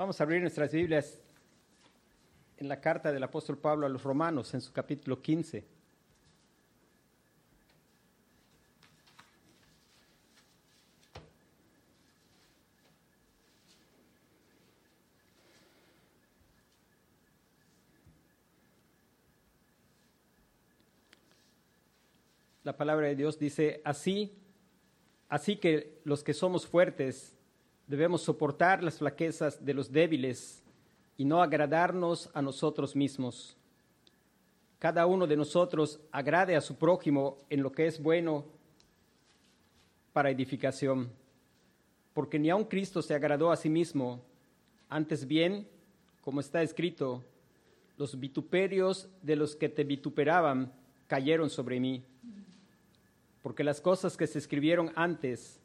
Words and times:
Vamos 0.00 0.18
a 0.18 0.24
abrir 0.24 0.40
nuestras 0.40 0.72
Biblias 0.72 1.20
en 2.56 2.68
la 2.68 2.80
carta 2.80 3.12
del 3.12 3.22
apóstol 3.22 3.58
Pablo 3.58 3.84
a 3.84 3.88
los 3.90 4.02
romanos, 4.02 4.54
en 4.54 4.62
su 4.62 4.72
capítulo 4.72 5.20
15. 5.20 5.62
La 22.64 22.74
palabra 22.74 23.08
de 23.08 23.16
Dios 23.16 23.38
dice, 23.38 23.82
así, 23.84 24.32
así 25.28 25.56
que 25.56 26.00
los 26.04 26.24
que 26.24 26.32
somos 26.32 26.66
fuertes 26.66 27.36
debemos 27.90 28.22
soportar 28.22 28.84
las 28.84 28.98
flaquezas 28.98 29.64
de 29.64 29.74
los 29.74 29.90
débiles 29.90 30.62
y 31.16 31.24
no 31.24 31.42
agradarnos 31.42 32.30
a 32.32 32.40
nosotros 32.40 32.94
mismos. 32.94 33.56
Cada 34.78 35.06
uno 35.06 35.26
de 35.26 35.36
nosotros 35.36 35.98
agrade 36.12 36.54
a 36.54 36.60
su 36.60 36.76
prójimo 36.76 37.38
en 37.50 37.64
lo 37.64 37.72
que 37.72 37.88
es 37.88 38.00
bueno 38.00 38.44
para 40.12 40.30
edificación, 40.30 41.10
porque 42.14 42.38
ni 42.38 42.48
aun 42.48 42.64
Cristo 42.64 43.02
se 43.02 43.12
agradó 43.12 43.50
a 43.50 43.56
sí 43.56 43.68
mismo, 43.68 44.20
antes 44.88 45.26
bien, 45.26 45.66
como 46.20 46.38
está 46.38 46.62
escrito, 46.62 47.24
los 47.96 48.20
vituperios 48.20 49.08
de 49.20 49.34
los 49.34 49.56
que 49.56 49.68
te 49.68 49.82
vituperaban 49.82 50.72
cayeron 51.08 51.50
sobre 51.50 51.80
mí, 51.80 52.04
porque 53.42 53.64
las 53.64 53.80
cosas 53.80 54.16
que 54.16 54.28
se 54.28 54.38
escribieron 54.38 54.92
antes 54.94 55.59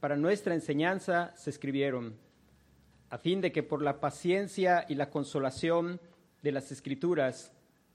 para 0.00 0.16
nuestra 0.16 0.54
enseñanza 0.54 1.32
se 1.36 1.50
escribieron 1.50 2.16
a 3.10 3.18
fin 3.18 3.40
de 3.40 3.52
que 3.52 3.62
por 3.62 3.82
la 3.82 4.00
paciencia 4.00 4.84
y 4.88 4.94
la 4.94 5.10
consolación 5.10 6.00
de 6.42 6.52
las 6.52 6.70
escrituras 6.70 7.52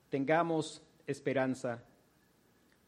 tengamos 0.10 0.82
esperanza. 1.08 1.84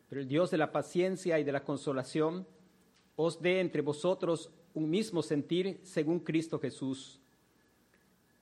Pero 0.10 0.22
el 0.22 0.28
Dios 0.28 0.52
de 0.52 0.58
la 0.58 0.72
paciencia 0.72 1.40
y 1.40 1.44
de 1.44 1.52
la 1.52 1.64
consolación 1.64 2.48
os 3.16 3.42
dé 3.42 3.60
entre 3.60 3.82
vosotros 3.82 4.50
un 4.74 4.90
mismo 4.90 5.22
sentir 5.22 5.80
según 5.84 6.20
Cristo 6.20 6.60
Jesús, 6.60 7.20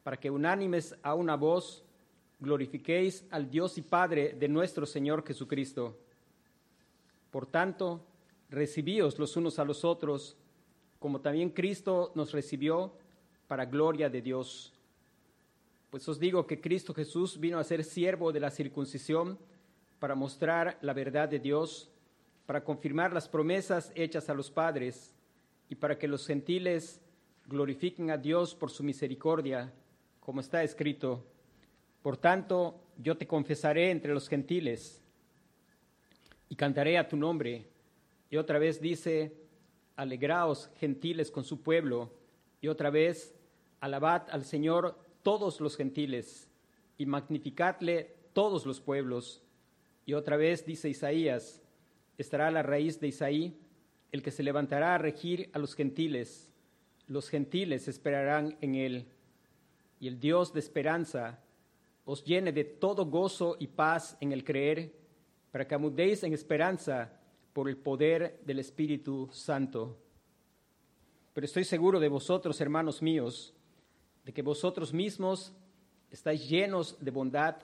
para 0.03 0.17
que 0.17 0.31
unánimes 0.31 0.95
a 1.03 1.13
una 1.13 1.35
voz 1.35 1.83
glorifiquéis 2.39 3.25
al 3.29 3.49
Dios 3.49 3.77
y 3.77 3.81
Padre 3.81 4.33
de 4.33 4.47
nuestro 4.47 4.85
Señor 4.85 5.25
Jesucristo. 5.25 5.97
Por 7.31 7.45
tanto, 7.45 8.05
recibíos 8.49 9.19
los 9.19 9.38
unos 9.38 9.59
a 9.59 9.66
los 9.66 9.85
otros, 9.85 10.35
como 11.03 11.19
también 11.19 11.49
Cristo 11.49 12.13
nos 12.15 12.31
recibió 12.31 12.93
para 13.49 13.65
gloria 13.65 14.09
de 14.09 14.21
Dios. 14.21 14.71
Pues 15.89 16.07
os 16.07 16.17
digo 16.17 16.47
que 16.47 16.61
Cristo 16.61 16.93
Jesús 16.93 17.37
vino 17.37 17.59
a 17.59 17.63
ser 17.65 17.83
siervo 17.83 18.31
de 18.31 18.39
la 18.39 18.49
circuncisión 18.49 19.37
para 19.99 20.15
mostrar 20.15 20.77
la 20.79 20.93
verdad 20.93 21.27
de 21.27 21.39
Dios, 21.39 21.91
para 22.45 22.63
confirmar 22.63 23.11
las 23.11 23.27
promesas 23.27 23.91
hechas 23.95 24.29
a 24.29 24.33
los 24.33 24.49
padres 24.49 25.13
y 25.67 25.75
para 25.75 25.99
que 25.99 26.07
los 26.07 26.25
gentiles 26.25 27.01
glorifiquen 27.47 28.09
a 28.09 28.17
Dios 28.17 28.55
por 28.55 28.71
su 28.71 28.81
misericordia, 28.81 29.73
como 30.21 30.39
está 30.39 30.63
escrito. 30.63 31.21
Por 32.01 32.15
tanto, 32.15 32.79
yo 32.97 33.17
te 33.17 33.27
confesaré 33.27 33.91
entre 33.91 34.13
los 34.13 34.29
gentiles 34.29 35.03
y 36.47 36.55
cantaré 36.55 36.97
a 36.97 37.09
tu 37.09 37.17
nombre. 37.17 37.67
Y 38.29 38.38
otra 38.38 38.57
vez 38.57 38.79
dice, 38.79 39.42
alegraos 39.95 40.69
gentiles 40.75 41.31
con 41.31 41.44
su 41.44 41.61
pueblo. 41.61 42.13
Y 42.61 42.67
otra 42.67 42.89
vez, 42.89 43.36
Alabad 43.80 44.30
al 44.30 44.45
Señor 44.45 44.97
todos 45.23 45.59
los 45.59 45.75
gentiles 45.75 46.50
y 46.97 47.05
magnificadle 47.05 48.16
todos 48.33 48.66
los 48.66 48.80
pueblos. 48.80 49.44
Y 50.05 50.13
otra 50.13 50.38
vez 50.38 50.66
dice 50.66 50.89
Isaías, 50.89 51.61
estará 52.17 52.51
la 52.51 52.63
raíz 52.63 53.00
de 53.00 53.07
Isaí, 53.07 53.59
el 54.12 54.22
que 54.22 54.31
se 54.31 54.44
levantará 54.44 54.95
a 54.95 55.00
regir 55.00 55.50
a 55.53 55.59
los 55.59 55.75
gentiles. 55.75 56.50
Los 57.07 57.29
gentiles 57.29 57.88
esperarán 57.88 58.57
en 58.62 58.75
él. 58.75 59.07
Y 60.00 60.07
el 60.07 60.19
Dios 60.19 60.53
de 60.53 60.59
esperanza 60.59 61.40
os 62.06 62.23
llene 62.23 62.51
de 62.51 62.63
todo 62.63 63.06
gozo 63.06 63.56
y 63.59 63.67
paz 63.67 64.17
en 64.19 64.31
el 64.31 64.44
creer, 64.44 64.94
para 65.51 65.67
que 65.67 65.75
amudéis 65.75 66.23
en 66.23 66.34
esperanza 66.34 67.12
por 67.53 67.69
el 67.69 67.78
poder 67.78 68.40
del 68.46 68.59
Espíritu 68.59 69.30
Santo. 69.31 69.97
Pero 71.34 71.46
estoy 71.46 71.64
seguro 71.64 72.00
de 72.00 72.09
vosotros, 72.09 72.59
hermanos 72.59 73.02
míos, 73.02 73.53
de 74.25 74.34
que 74.34 74.41
vosotros 74.41 74.94
mismos 74.94 75.53
estáis 76.12 76.47
llenos 76.50 76.97
de 77.00 77.12
bondad, 77.12 77.58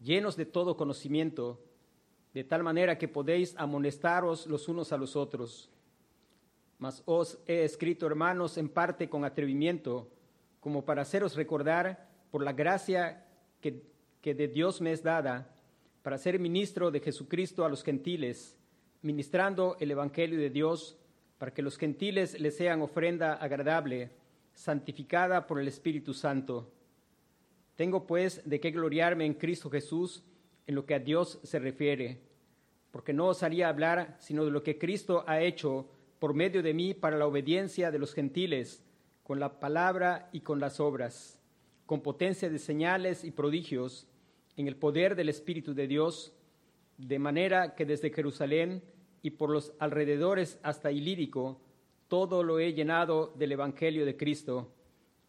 llenos 0.00 0.36
de 0.36 0.46
todo 0.46 0.76
conocimiento, 0.76 1.60
de 2.34 2.44
tal 2.44 2.62
manera 2.62 2.98
que 2.98 3.08
podéis 3.08 3.54
amonestaros 3.56 4.46
los 4.46 4.68
unos 4.68 4.92
a 4.92 4.96
los 4.96 5.16
otros. 5.16 5.70
Mas 6.78 7.02
os 7.06 7.38
he 7.46 7.64
escrito, 7.64 8.06
hermanos, 8.06 8.58
en 8.58 8.68
parte 8.68 9.08
con 9.08 9.24
atrevimiento, 9.24 10.10
como 10.60 10.84
para 10.84 11.02
haceros 11.02 11.34
recordar 11.34 12.08
por 12.30 12.42
la 12.42 12.52
gracia 12.52 13.26
que, 13.60 13.82
que 14.20 14.34
de 14.34 14.48
Dios 14.48 14.80
me 14.80 14.92
es 14.92 15.02
dada, 15.02 15.54
para 16.02 16.18
ser 16.18 16.38
ministro 16.38 16.90
de 16.90 17.00
Jesucristo 17.00 17.64
a 17.64 17.68
los 17.68 17.82
gentiles, 17.82 18.58
ministrando 19.06 19.76
el 19.78 19.92
Evangelio 19.92 20.36
de 20.36 20.50
Dios, 20.50 20.98
para 21.38 21.54
que 21.54 21.62
los 21.62 21.78
gentiles 21.78 22.40
le 22.40 22.50
sean 22.50 22.82
ofrenda 22.82 23.34
agradable 23.34 24.10
santificada 24.52 25.46
por 25.46 25.60
el 25.60 25.68
Espíritu 25.68 26.12
Santo. 26.12 26.72
Tengo 27.76 28.04
pues 28.04 28.42
de 28.44 28.58
qué 28.58 28.72
gloriarme 28.72 29.24
en 29.24 29.34
Cristo 29.34 29.70
Jesús 29.70 30.24
en 30.66 30.74
lo 30.74 30.86
que 30.86 30.94
a 30.94 30.98
Dios 30.98 31.38
se 31.44 31.60
refiere, 31.60 32.18
porque 32.90 33.12
no 33.12 33.28
os 33.28 33.44
haría 33.44 33.68
hablar 33.68 34.16
sino 34.18 34.44
de 34.44 34.50
lo 34.50 34.64
que 34.64 34.76
Cristo 34.76 35.22
ha 35.28 35.40
hecho 35.40 35.88
por 36.18 36.34
medio 36.34 36.62
de 36.62 36.74
mí 36.74 36.92
para 36.92 37.16
la 37.16 37.28
obediencia 37.28 37.92
de 37.92 38.00
los 38.00 38.12
gentiles, 38.12 38.82
con 39.22 39.38
la 39.38 39.60
palabra 39.60 40.30
y 40.32 40.40
con 40.40 40.58
las 40.58 40.80
obras, 40.80 41.38
con 41.84 42.00
potencia 42.00 42.50
de 42.50 42.58
señales 42.58 43.22
y 43.22 43.30
prodigios, 43.30 44.08
en 44.56 44.66
el 44.66 44.74
poder 44.74 45.14
del 45.14 45.28
Espíritu 45.28 45.74
de 45.74 45.86
Dios, 45.86 46.32
de 46.98 47.18
manera 47.20 47.76
que 47.76 47.84
desde 47.84 48.10
Jerusalén 48.10 48.82
y 49.22 49.30
por 49.30 49.50
los 49.50 49.72
alrededores 49.78 50.58
hasta 50.62 50.90
Ilírico, 50.90 51.60
todo 52.08 52.42
lo 52.42 52.58
he 52.58 52.72
llenado 52.72 53.32
del 53.36 53.52
Evangelio 53.52 54.06
de 54.06 54.16
Cristo. 54.16 54.72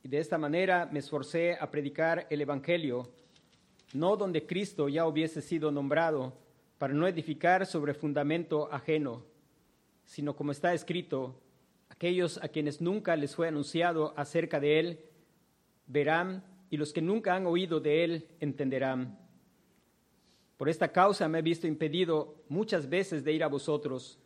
Y 0.04 0.08
de 0.10 0.20
esta 0.20 0.38
manera 0.38 0.88
me 0.92 1.00
esforcé 1.00 1.56
a 1.60 1.72
predicar 1.72 2.28
el 2.30 2.42
Evangelio, 2.42 3.10
no 3.94 4.16
donde 4.16 4.46
Cristo 4.46 4.90
ya 4.90 5.08
hubiese 5.08 5.42
sido 5.42 5.72
nombrado, 5.72 6.34
para 6.78 6.94
no 6.94 7.08
edificar 7.08 7.66
sobre 7.66 7.94
fundamento 7.94 8.70
ajeno, 8.72 9.24
sino 10.06 10.36
como 10.36 10.52
está 10.52 10.74
escrito, 10.74 11.42
aquellos 11.90 12.38
a 12.44 12.50
quienes 12.50 12.82
nunca 12.82 13.16
les 13.16 13.36
fue 13.36 13.48
anunciado 13.48 14.14
acerca 14.16 14.60
de 14.60 14.80
Él, 14.80 15.00
verán, 15.88 16.44
y 16.70 16.78
los 16.78 16.94
que 16.94 17.02
nunca 17.02 17.36
han 17.36 17.48
oído 17.48 17.80
de 17.80 18.04
Él 18.04 18.28
entenderán. 18.40 19.18
Por 20.58 20.70
esta 20.70 20.92
causa 20.92 21.28
me 21.28 21.40
he 21.40 21.42
visto 21.42 21.68
impedido 21.68 22.36
muchas 22.50 22.90
veces 22.90 23.24
de 23.24 23.32
ir 23.32 23.44
a 23.44 23.48
vosotros 23.48 24.20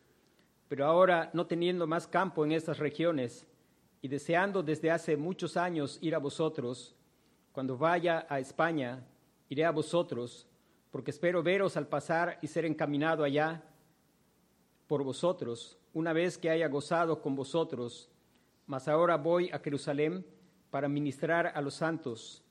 pero 0.72 0.86
ahora 0.86 1.30
no 1.34 1.48
teniendo 1.48 1.86
más 1.86 2.08
campo 2.08 2.46
en 2.46 2.54
estas 2.54 2.80
regiones 2.80 3.46
y 4.02 4.08
deseando 4.08 4.64
desde 4.64 4.90
hace 4.90 5.18
muchos 5.18 5.58
años 5.58 6.00
ir 6.00 6.16
a 6.16 6.18
vosotros, 6.18 6.96
cuando 7.52 7.78
vaya 7.78 8.26
a 8.30 8.40
España, 8.40 9.06
iré 9.50 9.66
a 9.66 9.72
vosotros, 9.72 10.48
porque 10.90 11.12
espero 11.12 11.44
veros 11.44 11.76
al 11.76 11.88
pasar 11.88 12.40
y 12.42 12.48
ser 12.48 12.64
encaminado 12.64 13.26
allá 13.26 13.66
por 14.88 15.04
vosotros, 15.04 15.78
una 15.94 16.14
vez 16.14 16.38
que 16.38 16.50
haya 16.50 16.70
gozado 16.70 17.22
con 17.22 17.36
vosotros. 17.36 18.10
Mas 18.66 18.88
ahora 18.88 19.18
voy 19.18 19.50
a 19.52 19.60
Jerusalén 19.60 20.26
para 20.70 20.88
ministrar 20.88 21.48
a 21.48 21.60
los 21.60 21.74
santos, 21.74 22.46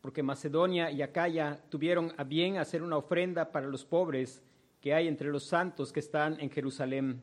porque 0.00 0.22
Macedonia 0.22 0.90
y 0.90 1.02
Acaya 1.02 1.62
tuvieron 1.68 2.12
a 2.16 2.24
bien 2.24 2.58
hacer 2.58 2.82
una 2.82 2.96
ofrenda 2.96 3.52
para 3.52 3.66
los 3.66 3.84
pobres 3.84 4.42
que 4.80 4.94
hay 4.94 5.08
entre 5.08 5.28
los 5.28 5.44
santos 5.44 5.92
que 5.92 6.00
están 6.00 6.40
en 6.40 6.50
Jerusalén 6.50 7.22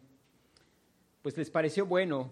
pues 1.27 1.35
les 1.37 1.49
pareció 1.49 1.85
bueno 1.85 2.31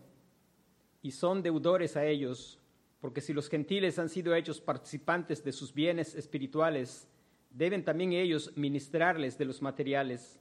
y 1.01 1.11
son 1.11 1.43
deudores 1.43 1.97
a 1.97 2.05
ellos, 2.05 2.57
porque 3.01 3.19
si 3.19 3.33
los 3.33 3.49
gentiles 3.49 3.99
han 3.99 4.07
sido 4.07 4.33
hechos 4.33 4.61
participantes 4.61 5.43
de 5.43 5.51
sus 5.51 5.73
bienes 5.73 6.15
espirituales, 6.15 7.05
deben 7.49 7.83
también 7.83 8.13
ellos 8.13 8.53
ministrarles 8.55 9.37
de 9.37 9.43
los 9.43 9.61
materiales. 9.61 10.39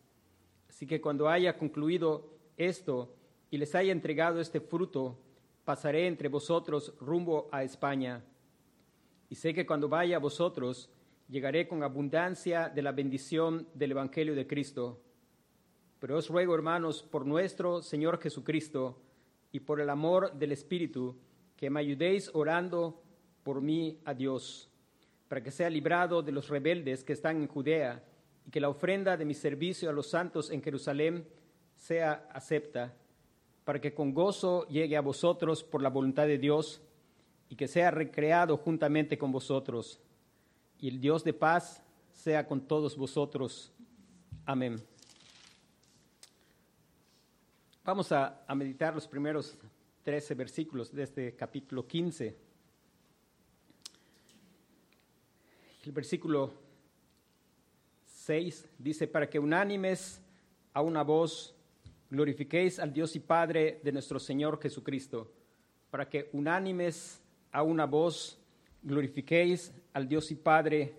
Así 0.69 0.87
que 0.87 1.01
cuando 1.01 1.29
haya 1.29 1.59
concluido 1.59 2.31
esto 2.56 3.12
y 3.51 3.59
les 3.59 3.75
haya 3.75 3.91
entregado 3.91 4.41
este 4.41 4.61
fruto, 4.61 5.19
pasaré 5.65 6.06
entre 6.06 6.29
vosotros 6.29 6.95
rumbo 7.01 7.49
a 7.51 7.65
España. 7.65 8.23
Y 9.29 9.35
sé 9.37 9.55
que 9.55 9.67
cuando 9.67 9.88
vaya 9.88 10.17
a 10.17 10.21
vosotros, 10.21 10.91
llegaré 11.29 11.67
con 11.67 11.82
abundancia 11.82 12.69
de 12.69 12.82
la 12.82 12.93
bendición 12.93 13.67
del 13.75 13.93
Evangelio 13.93 14.35
de 14.35 14.47
Cristo. 14.47 15.00
Pero 15.99 16.19
os 16.19 16.29
ruego, 16.29 16.55
hermanos, 16.55 17.03
por 17.03 17.26
nuestro 17.26 17.82
Señor 17.82 18.21
Jesucristo 18.21 19.00
y 19.53 19.61
por 19.61 19.81
el 19.81 19.88
amor 19.88 20.32
del 20.35 20.53
Espíritu, 20.53 21.17
que 21.56 21.71
me 21.71 21.81
ayudéis 21.81 22.31
orando 22.35 23.03
por 23.43 23.61
mí 23.61 24.00
a 24.05 24.12
Dios, 24.12 24.71
para 25.29 25.43
que 25.43 25.50
sea 25.50 25.70
librado 25.70 26.23
de 26.23 26.32
los 26.32 26.49
rebeldes 26.49 27.05
que 27.05 27.12
están 27.12 27.37
en 27.37 27.49
Judea, 27.49 28.05
y 28.47 28.50
que 28.50 28.61
la 28.61 28.69
ofrenda 28.69 29.17
de 29.17 29.25
mi 29.25 29.35
servicio 29.35 29.88
a 29.88 29.93
los 29.93 30.11
santos 30.11 30.50
en 30.50 30.62
Jerusalén 30.62 31.27
sea 31.75 32.29
acepta, 32.32 32.94
para 33.65 33.81
que 33.81 33.94
con 33.94 34.12
gozo 34.12 34.67
llegue 34.69 34.97
a 34.97 35.00
vosotros 35.00 35.65
por 35.65 35.81
la 35.81 35.88
voluntad 35.88 36.27
de 36.27 36.38
Dios, 36.38 36.82
y 37.55 37.56
que 37.56 37.69
sea 37.69 37.93
recreado 37.93 38.56
juntamente 38.56 39.17
con 39.17 39.31
vosotros. 39.31 40.01
Y 40.81 40.89
el 40.89 41.01
Dios 41.01 41.23
de 41.23 41.33
paz 41.33 41.81
sea 42.12 42.49
con 42.49 42.61
todos 42.67 42.97
vosotros. 42.97 43.73
Amén. 44.45 44.83
Vamos 47.85 48.11
a, 48.11 48.45
a 48.45 48.56
meditar 48.56 48.93
los 48.93 49.06
primeros 49.06 49.56
13 50.03 50.35
versículos 50.35 50.93
de 50.93 51.05
este 51.05 51.37
capítulo 51.37 51.87
15. 51.87 52.37
El 55.85 55.93
versículo 55.93 56.53
6 58.06 58.69
dice, 58.81 59.06
para 59.06 59.31
que 59.31 59.39
unánimes 59.39 60.21
a 60.73 60.83
una 60.83 61.05
voz 61.05 61.55
glorifiquéis 62.11 62.81
al 62.81 62.93
Dios 62.93 63.15
y 63.15 63.21
Padre 63.21 63.81
de 63.85 63.93
nuestro 63.93 64.19
Señor 64.19 64.61
Jesucristo, 64.61 65.31
para 65.93 66.09
que 66.09 66.31
unánimes 66.33 67.21
a 67.55 67.62
una 67.62 67.87
voz 67.87 68.37
glorifiquéis 68.83 69.73
al 69.93 70.09
Dios 70.09 70.33
y 70.33 70.35
Padre 70.35 70.97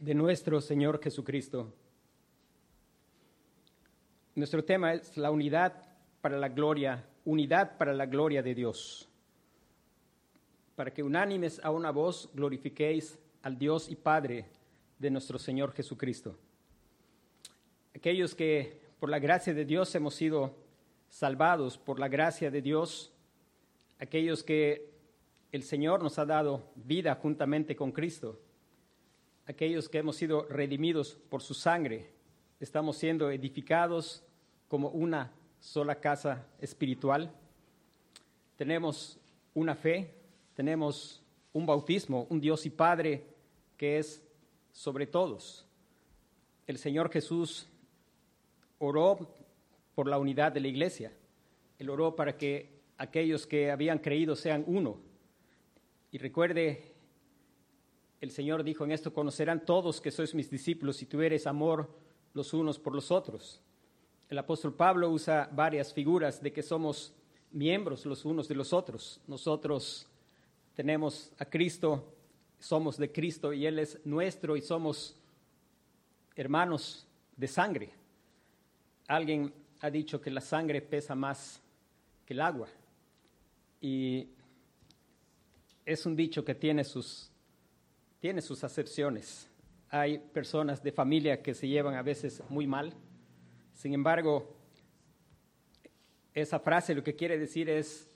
de 0.00 0.14
nuestro 0.14 0.60
Señor 0.60 1.02
Jesucristo. 1.02 1.74
Nuestro 4.36 4.64
tema 4.64 4.94
es 4.94 5.16
la 5.16 5.32
unidad 5.32 5.72
para 6.20 6.38
la 6.38 6.48
gloria, 6.48 7.04
unidad 7.24 7.78
para 7.78 7.92
la 7.92 8.06
gloria 8.06 8.44
de 8.44 8.54
Dios. 8.54 9.08
Para 10.76 10.94
que 10.94 11.02
unánimes 11.02 11.60
a 11.64 11.72
una 11.72 11.90
voz 11.90 12.30
glorifiquéis 12.32 13.18
al 13.42 13.58
Dios 13.58 13.90
y 13.90 13.96
Padre 13.96 14.46
de 15.00 15.10
nuestro 15.10 15.36
Señor 15.36 15.72
Jesucristo. 15.72 16.38
Aquellos 17.92 18.36
que 18.36 18.80
por 19.00 19.10
la 19.10 19.18
gracia 19.18 19.52
de 19.52 19.64
Dios 19.64 19.92
hemos 19.96 20.14
sido 20.14 20.54
salvados, 21.08 21.76
por 21.76 21.98
la 21.98 22.06
gracia 22.06 22.52
de 22.52 22.62
Dios, 22.62 23.12
aquellos 23.98 24.44
que 24.44 24.91
el 25.52 25.62
Señor 25.62 26.02
nos 26.02 26.18
ha 26.18 26.24
dado 26.24 26.72
vida 26.74 27.14
juntamente 27.14 27.76
con 27.76 27.92
Cristo, 27.92 28.40
aquellos 29.44 29.90
que 29.90 29.98
hemos 29.98 30.16
sido 30.16 30.46
redimidos 30.48 31.18
por 31.28 31.42
su 31.42 31.52
sangre, 31.52 32.10
estamos 32.58 32.96
siendo 32.96 33.30
edificados 33.30 34.24
como 34.66 34.88
una 34.88 35.30
sola 35.60 36.00
casa 36.00 36.46
espiritual. 36.58 37.30
Tenemos 38.56 39.20
una 39.52 39.74
fe, 39.74 40.14
tenemos 40.54 41.22
un 41.52 41.66
bautismo, 41.66 42.26
un 42.30 42.40
Dios 42.40 42.64
y 42.64 42.70
Padre 42.70 43.26
que 43.76 43.98
es 43.98 44.22
sobre 44.72 45.06
todos. 45.06 45.66
El 46.66 46.78
Señor 46.78 47.10
Jesús 47.10 47.68
oró 48.78 49.18
por 49.94 50.08
la 50.08 50.18
unidad 50.18 50.50
de 50.52 50.60
la 50.60 50.68
iglesia. 50.68 51.12
Él 51.78 51.90
oró 51.90 52.16
para 52.16 52.38
que 52.38 52.80
aquellos 52.96 53.46
que 53.46 53.70
habían 53.70 53.98
creído 53.98 54.34
sean 54.34 54.64
uno. 54.66 55.11
Y 56.12 56.18
recuerde, 56.18 56.92
el 58.20 58.30
Señor 58.30 58.62
dijo 58.62 58.84
en 58.84 58.92
esto, 58.92 59.14
conocerán 59.14 59.64
todos 59.64 59.98
que 59.98 60.10
sois 60.10 60.34
mis 60.34 60.50
discípulos 60.50 60.98
si 60.98 61.06
tuvieres 61.06 61.46
amor 61.46 61.88
los 62.34 62.52
unos 62.52 62.78
por 62.78 62.94
los 62.94 63.10
otros. 63.10 63.62
El 64.28 64.36
apóstol 64.36 64.74
Pablo 64.74 65.08
usa 65.08 65.48
varias 65.50 65.92
figuras 65.94 66.42
de 66.42 66.52
que 66.52 66.62
somos 66.62 67.14
miembros 67.50 68.04
los 68.04 68.26
unos 68.26 68.46
de 68.46 68.54
los 68.54 68.74
otros. 68.74 69.22
Nosotros 69.26 70.06
tenemos 70.74 71.32
a 71.38 71.46
Cristo, 71.46 72.14
somos 72.58 72.98
de 72.98 73.10
Cristo 73.10 73.54
y 73.54 73.64
Él 73.64 73.78
es 73.78 73.98
nuestro 74.04 74.54
y 74.54 74.60
somos 74.60 75.16
hermanos 76.36 77.06
de 77.38 77.48
sangre. 77.48 77.90
Alguien 79.08 79.50
ha 79.80 79.88
dicho 79.88 80.20
que 80.20 80.30
la 80.30 80.42
sangre 80.42 80.82
pesa 80.82 81.14
más 81.14 81.62
que 82.26 82.34
el 82.34 82.42
agua 82.42 82.68
y 83.80 84.28
es 85.84 86.06
un 86.06 86.16
dicho 86.16 86.44
que 86.44 86.54
tiene 86.54 86.84
sus, 86.84 87.30
tiene 88.20 88.40
sus 88.40 88.64
acepciones. 88.64 89.48
Hay 89.88 90.18
personas 90.18 90.82
de 90.82 90.92
familia 90.92 91.42
que 91.42 91.54
se 91.54 91.68
llevan 91.68 91.94
a 91.94 92.02
veces 92.02 92.42
muy 92.48 92.66
mal 92.66 92.94
sin 93.74 93.94
embargo, 93.94 94.54
esa 96.34 96.60
frase 96.60 96.94
lo 96.94 97.02
que 97.02 97.16
quiere 97.16 97.38
decir 97.38 97.68
es 97.68 98.08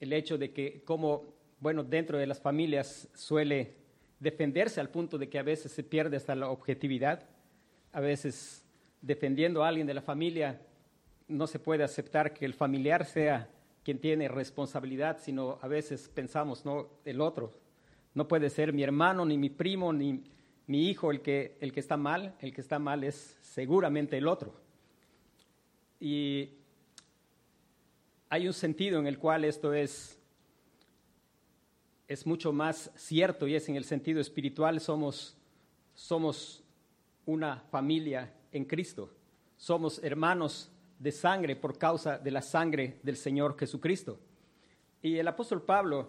el 0.00 0.12
hecho 0.12 0.38
de 0.38 0.52
que 0.52 0.82
como, 0.84 1.34
bueno, 1.60 1.82
dentro 1.82 2.18
de 2.18 2.26
las 2.26 2.40
familias 2.40 3.08
suele 3.14 3.74
defenderse 4.20 4.80
al 4.80 4.90
punto 4.90 5.18
de 5.18 5.28
que 5.28 5.38
a 5.38 5.42
veces 5.42 5.72
se 5.72 5.82
pierde 5.82 6.16
hasta 6.16 6.34
la 6.34 6.50
objetividad, 6.50 7.26
a 7.92 8.00
veces 8.00 8.64
defendiendo 9.00 9.64
a 9.64 9.68
alguien 9.68 9.86
de 9.86 9.94
la 9.94 10.02
familia 10.02 10.60
no 11.26 11.46
se 11.46 11.58
puede 11.58 11.82
aceptar 11.82 12.34
que 12.34 12.44
el 12.44 12.54
familiar 12.54 13.04
sea 13.06 13.48
quien 13.84 13.98
tiene 13.98 14.28
responsabilidad, 14.28 15.18
sino 15.20 15.58
a 15.60 15.68
veces 15.68 16.08
pensamos, 16.08 16.64
no, 16.64 16.88
el 17.04 17.20
otro. 17.20 17.50
No 18.14 18.28
puede 18.28 18.50
ser 18.50 18.72
mi 18.72 18.82
hermano, 18.82 19.24
ni 19.24 19.38
mi 19.38 19.50
primo, 19.50 19.92
ni 19.92 20.22
mi 20.66 20.88
hijo 20.88 21.10
el 21.10 21.20
que, 21.20 21.56
el 21.60 21.72
que 21.72 21.80
está 21.80 21.96
mal, 21.96 22.34
el 22.40 22.52
que 22.52 22.60
está 22.60 22.78
mal 22.78 23.04
es 23.04 23.36
seguramente 23.40 24.16
el 24.18 24.28
otro. 24.28 24.54
Y 25.98 26.50
hay 28.28 28.46
un 28.46 28.54
sentido 28.54 28.98
en 28.98 29.06
el 29.06 29.18
cual 29.18 29.44
esto 29.44 29.74
es, 29.74 30.18
es 32.08 32.26
mucho 32.26 32.52
más 32.52 32.90
cierto 32.96 33.46
y 33.46 33.54
es 33.54 33.68
en 33.68 33.76
el 33.76 33.84
sentido 33.84 34.20
espiritual, 34.20 34.80
somos, 34.80 35.36
somos 35.94 36.64
una 37.26 37.60
familia 37.70 38.32
en 38.52 38.64
Cristo, 38.64 39.10
somos 39.56 40.02
hermanos 40.02 40.71
de 41.02 41.10
sangre 41.10 41.56
por 41.56 41.76
causa 41.76 42.16
de 42.16 42.30
la 42.30 42.40
sangre 42.40 43.00
del 43.02 43.16
Señor 43.16 43.58
Jesucristo. 43.58 44.20
Y 45.02 45.18
el 45.18 45.26
apóstol 45.26 45.62
Pablo 45.62 46.08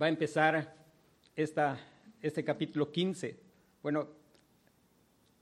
va 0.00 0.06
a 0.06 0.08
empezar 0.08 0.74
esta, 1.36 1.78
este 2.22 2.42
capítulo 2.42 2.90
15. 2.90 3.38
Bueno, 3.82 4.08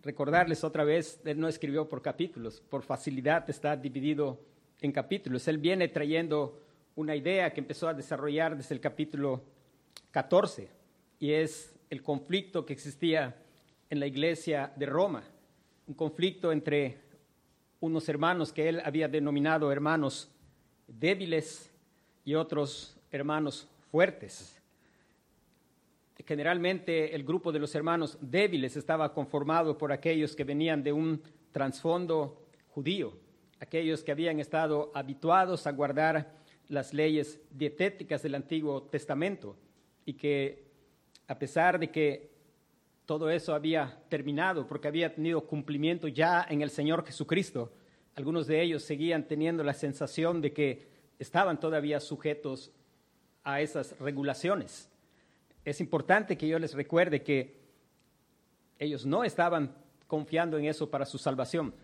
recordarles 0.02 0.64
otra 0.64 0.82
vez, 0.82 1.20
él 1.24 1.38
no 1.38 1.46
escribió 1.46 1.88
por 1.88 2.02
capítulos, 2.02 2.60
por 2.60 2.82
facilidad 2.82 3.48
está 3.48 3.76
dividido 3.76 4.40
en 4.80 4.90
capítulos. 4.90 5.46
Él 5.46 5.58
viene 5.58 5.86
trayendo 5.86 6.60
una 6.96 7.14
idea 7.14 7.52
que 7.52 7.60
empezó 7.60 7.86
a 7.86 7.94
desarrollar 7.94 8.56
desde 8.56 8.74
el 8.74 8.80
capítulo 8.80 9.44
14 10.10 10.68
y 11.20 11.30
es 11.30 11.72
el 11.88 12.02
conflicto 12.02 12.66
que 12.66 12.72
existía 12.72 13.36
en 13.90 14.00
la 14.00 14.08
iglesia 14.08 14.72
de 14.74 14.86
Roma, 14.86 15.22
un 15.86 15.94
conflicto 15.94 16.50
entre 16.50 17.07
unos 17.80 18.08
hermanos 18.08 18.52
que 18.52 18.68
él 18.68 18.82
había 18.84 19.08
denominado 19.08 19.70
hermanos 19.70 20.30
débiles 20.86 21.70
y 22.24 22.34
otros 22.34 22.96
hermanos 23.10 23.68
fuertes. 23.90 24.60
Generalmente 26.26 27.14
el 27.14 27.24
grupo 27.24 27.52
de 27.52 27.58
los 27.58 27.74
hermanos 27.74 28.18
débiles 28.20 28.76
estaba 28.76 29.14
conformado 29.14 29.78
por 29.78 29.92
aquellos 29.92 30.34
que 30.34 30.44
venían 30.44 30.82
de 30.82 30.92
un 30.92 31.22
trasfondo 31.52 32.44
judío, 32.68 33.12
aquellos 33.60 34.02
que 34.02 34.12
habían 34.12 34.40
estado 34.40 34.90
habituados 34.94 35.66
a 35.66 35.72
guardar 35.72 36.36
las 36.68 36.92
leyes 36.92 37.40
dietéticas 37.50 38.22
del 38.22 38.34
Antiguo 38.34 38.82
Testamento 38.82 39.56
y 40.04 40.14
que 40.14 40.68
a 41.28 41.38
pesar 41.38 41.78
de 41.78 41.90
que 41.90 42.27
todo 43.08 43.30
eso 43.30 43.54
había 43.54 44.04
terminado 44.08 44.68
porque 44.68 44.86
había 44.86 45.12
tenido 45.12 45.40
cumplimiento 45.40 46.06
ya 46.06 46.46
en 46.48 46.62
el 46.62 46.68
Señor 46.68 47.04
Jesucristo, 47.04 47.72
algunos 48.14 48.46
de 48.46 48.62
ellos 48.62 48.84
seguían 48.84 49.26
teniendo 49.26 49.64
la 49.64 49.72
sensación 49.72 50.40
de 50.40 50.52
que 50.52 50.86
estaban 51.18 51.58
todavía 51.58 51.98
sujetos 51.98 52.70
a 53.42 53.60
esas 53.60 53.98
regulaciones 53.98 54.88
es 55.68 55.80
importante 55.80 56.36
que 56.36 56.48
yo 56.48 56.58
les 56.58 56.74
recuerde 56.74 57.22
que 57.22 57.58
ellos 58.78 59.04
no 59.04 59.24
estaban 59.24 59.74
confiando 60.06 60.56
en 60.58 60.64
eso 60.64 60.90
para 60.90 61.04
su 61.04 61.18
salvación. 61.18 61.74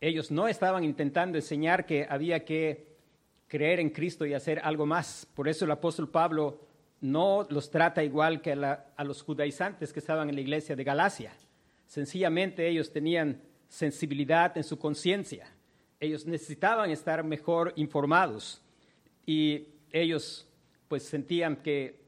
Ellos 0.00 0.30
no 0.30 0.46
estaban 0.46 0.84
intentando 0.84 1.38
enseñar 1.38 1.86
que 1.86 2.06
había 2.08 2.44
que 2.44 2.96
creer 3.46 3.80
en 3.80 3.90
Cristo 3.90 4.26
y 4.26 4.34
hacer 4.34 4.60
algo 4.62 4.84
más. 4.84 5.26
Por 5.34 5.48
eso 5.48 5.64
el 5.64 5.70
apóstol 5.70 6.10
Pablo 6.10 6.60
no 7.00 7.46
los 7.50 7.70
trata 7.70 8.02
igual 8.02 8.40
que 8.40 8.52
a, 8.52 9.04
los 9.04 9.22
judaizantes 9.22 9.92
que 9.92 10.00
estaban 10.00 10.28
en 10.28 10.34
la 10.34 10.40
iglesia 10.40 10.74
de 10.74 10.84
Galacia. 10.84 11.32
Sencillamente 11.86 12.68
ellos 12.68 12.92
tenían 12.92 13.40
sensibilidad 13.68 14.56
en 14.56 14.64
su 14.64 14.78
conciencia. 14.78 15.46
Ellos 16.00 16.26
necesitaban 16.26 16.90
estar 16.90 17.22
mejor 17.24 17.72
informados 17.76 18.62
y 19.26 19.68
ellos 19.92 20.46
pues 20.88 21.04
sentían 21.04 21.56
que 21.56 22.00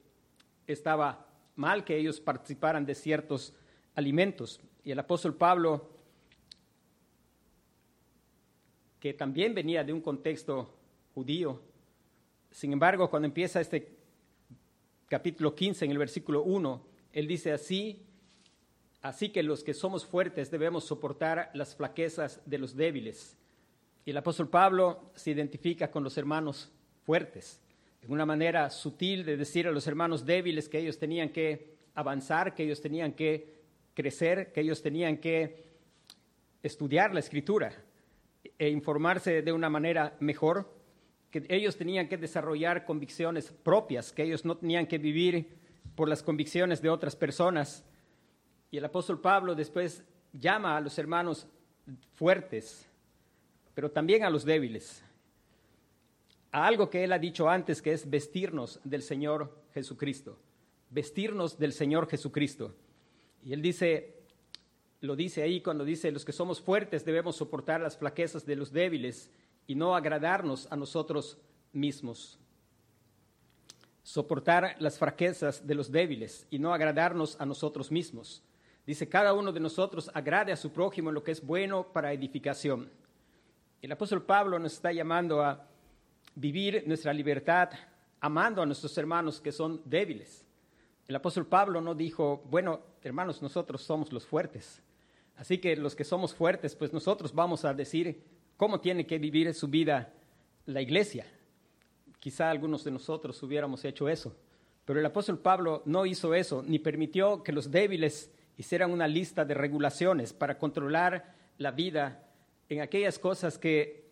estaba 0.67 1.27
mal 1.57 1.85
que 1.85 1.97
ellos 1.97 2.21
participaran 2.21 2.85
de 2.85 2.95
ciertos 2.95 3.55
alimentos. 3.95 4.61
Y 4.85 4.91
el 4.91 4.99
apóstol 4.99 5.35
Pablo, 5.35 5.91
que 8.99 9.13
también 9.13 9.55
venía 9.55 9.85
de 9.85 9.93
un 9.93 10.01
contexto 10.01 10.75
judío, 11.15 11.61
sin 12.51 12.73
embargo, 12.73 13.09
cuando 13.09 13.27
empieza 13.27 13.61
este 13.61 14.00
capítulo 15.11 15.57
15, 15.57 15.87
en 15.87 15.91
el 15.91 15.99
versículo 15.99 16.45
1, 16.45 16.87
él 17.13 17.27
dice 17.27 17.51
así, 17.51 18.07
así 19.03 19.31
que 19.31 19.43
los 19.43 19.65
que 19.65 19.75
somos 19.75 20.07
fuertes 20.07 20.53
debemos 20.53 20.85
soportar 20.85 21.51
las 21.53 21.75
flaquezas 21.75 22.41
de 22.47 22.59
los 22.59 22.77
débiles. 22.77 23.37
Y 24.05 24.13
el 24.13 24.17
apóstol 24.17 24.49
Pablo 24.49 25.11
se 25.17 25.33
identifica 25.33 25.91
con 25.91 26.05
los 26.05 26.17
hermanos 26.17 26.71
fuertes, 27.05 27.61
en 28.03 28.13
una 28.13 28.25
manera 28.25 28.71
sutil 28.71 29.25
de 29.25 29.37
decir 29.37 29.67
a 29.67 29.73
los 29.73 29.89
hermanos 29.89 30.25
débiles 30.25 30.69
que 30.69 30.79
ellos 30.79 30.97
tenían 30.97 31.31
que 31.31 31.75
avanzar, 31.97 32.55
que 32.55 32.63
ellos 32.63 32.81
tenían 32.81 33.13
que 33.13 33.59
crecer, 33.95 34.53
que 34.53 34.61
ellos 34.61 34.81
tenían 34.81 35.17
que 35.17 35.65
estudiar 36.63 37.13
la 37.13 37.21
escritura 37.21 37.73
e 38.57 38.69
informarse 38.69 39.43
de 39.43 39.53
una 39.53 39.69
manera 39.69 40.17
mejor, 40.21 40.73
que 41.31 41.47
ellos 41.49 41.77
tenían 41.77 42.09
que 42.09 42.17
desarrollar 42.17 42.85
convicciones 42.85 43.53
propias, 43.63 44.13
que 44.13 44.25
ellos 44.25 44.45
no 44.45 44.57
tenían 44.57 44.87
que 44.87 44.99
vivir 44.99 45.49
por 45.95 46.09
las 46.09 46.23
convicciones 46.23 46.83
de 46.83 46.91
otras 46.91 47.15
personas. 47.15 47.85
Y 48.71 48.79
el 48.79 48.85
apóstol 48.85 49.21
Pablo 49.21 49.55
después 49.55 50.03
llama 50.33 50.77
a 50.77 50.81
los 50.81 50.99
hermanos 50.99 51.47
fuertes, 52.15 52.87
pero 53.75 53.91
también 53.91 54.25
a 54.25 54.31
los 54.31 54.45
débiles, 54.45 55.05
a 56.53 56.67
algo 56.67 56.91
que 56.91 57.05
él 57.05 57.13
ha 57.13 57.19
dicho 57.19 57.49
antes, 57.49 57.81
que 57.81 57.93
es 57.93 58.09
vestirnos 58.09 58.81
del 58.83 59.03
Señor 59.03 59.57
Jesucristo, 59.73 60.39
vestirnos 60.91 61.59
del 61.59 61.73
Señor 61.73 62.09
Jesucristo. 62.09 62.75
Y 63.45 63.53
él 63.53 63.63
dice, 63.63 64.17
lo 65.01 65.15
dice 65.15 65.43
ahí 65.43 65.61
cuando 65.61 65.85
dice, 65.85 66.11
los 66.11 66.25
que 66.25 66.33
somos 66.33 66.61
fuertes 66.61 67.05
debemos 67.05 67.37
soportar 67.37 67.81
las 67.81 67.97
flaquezas 67.97 68.45
de 68.45 68.57
los 68.57 68.73
débiles 68.73 69.31
y 69.71 69.77
no 69.77 69.95
agradarnos 69.95 70.67
a 70.69 70.75
nosotros 70.75 71.39
mismos. 71.73 72.41
Soportar 74.03 74.75
las 74.81 74.99
fraquezas 74.99 75.65
de 75.65 75.77
los 75.77 75.93
débiles 75.93 76.45
y 76.51 76.59
no 76.59 76.75
agradarnos 76.75 77.41
a 77.41 77.47
nosotros 77.47 77.93
mismos. 77.93 78.43
Dice, 78.85 79.09
cada 79.09 79.33
uno 79.33 79.53
de 79.53 79.61
nosotros 79.61 80.11
agrade 80.13 80.51
a 80.51 80.57
su 80.57 80.73
prójimo 80.73 81.11
en 81.11 81.15
lo 81.15 81.23
que 81.23 81.31
es 81.31 81.47
bueno 81.47 81.87
para 81.93 82.13
edificación. 82.13 82.91
El 83.81 83.93
apóstol 83.93 84.25
Pablo 84.25 84.59
nos 84.59 84.73
está 84.73 84.91
llamando 84.91 85.41
a 85.41 85.65
vivir 86.35 86.83
nuestra 86.89 87.13
libertad 87.13 87.71
amando 88.19 88.63
a 88.63 88.67
nuestros 88.67 88.99
hermanos 88.99 89.41
que 89.41 89.53
son 89.53 89.83
débiles. 89.85 90.45
El 91.07 91.15
apóstol 91.15 91.47
Pablo 91.47 91.81
no 91.81 91.95
dijo, 91.95 92.43
bueno, 92.51 92.81
hermanos, 93.05 93.41
nosotros 93.41 93.83
somos 93.83 94.13
los 94.13 94.27
fuertes. 94.27 94.83
Así 95.37 95.59
que 95.59 95.77
los 95.77 95.95
que 95.95 96.03
somos 96.03 96.35
fuertes, 96.35 96.75
pues 96.75 96.93
nosotros 96.93 97.33
vamos 97.33 97.65
a 97.65 97.73
decir 97.73 98.40
cómo 98.61 98.79
tiene 98.79 99.07
que 99.07 99.19
vivir 99.19 99.55
su 99.55 99.69
vida 99.69 100.13
la 100.67 100.83
iglesia. 100.83 101.25
Quizá 102.19 102.51
algunos 102.51 102.85
de 102.85 102.91
nosotros 102.91 103.43
hubiéramos 103.43 103.87
hecho 103.87 104.07
eso, 104.07 104.37
pero 104.85 105.01
el 105.01 105.07
apóstol 105.07 105.39
Pablo 105.39 105.81
no 105.87 106.05
hizo 106.05 106.35
eso, 106.35 106.63
ni 106.67 106.79
permitió 106.79 107.43
que 107.43 107.53
los 107.53 107.71
débiles 107.71 108.31
hicieran 108.59 108.91
una 108.91 109.09
lista 109.09 109.47
de 109.47 109.55
regulaciones 109.55 110.35
para 110.35 110.59
controlar 110.59 111.35
la 111.57 111.71
vida 111.71 112.23
en 112.69 112.83
aquellas 112.83 113.19
cosas 113.19 113.57
que 113.57 114.05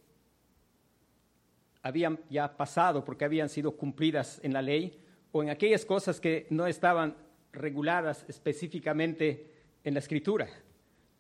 habían 1.83 2.19
ya 2.31 2.57
pasado 2.57 3.05
porque 3.05 3.27
habían 3.27 3.51
sido 3.51 3.73
cumplidas 3.73 4.41
en 4.43 4.55
la 4.55 4.63
ley, 4.63 4.99
o 5.31 5.43
en 5.43 5.51
aquellas 5.51 5.85
cosas 5.85 6.21
que 6.21 6.47
no 6.49 6.67
estaban 6.67 7.19
reguladas 7.53 8.25
específicamente 8.29 9.53
en 9.85 9.93
la 9.93 10.01
escritura. 10.01 10.49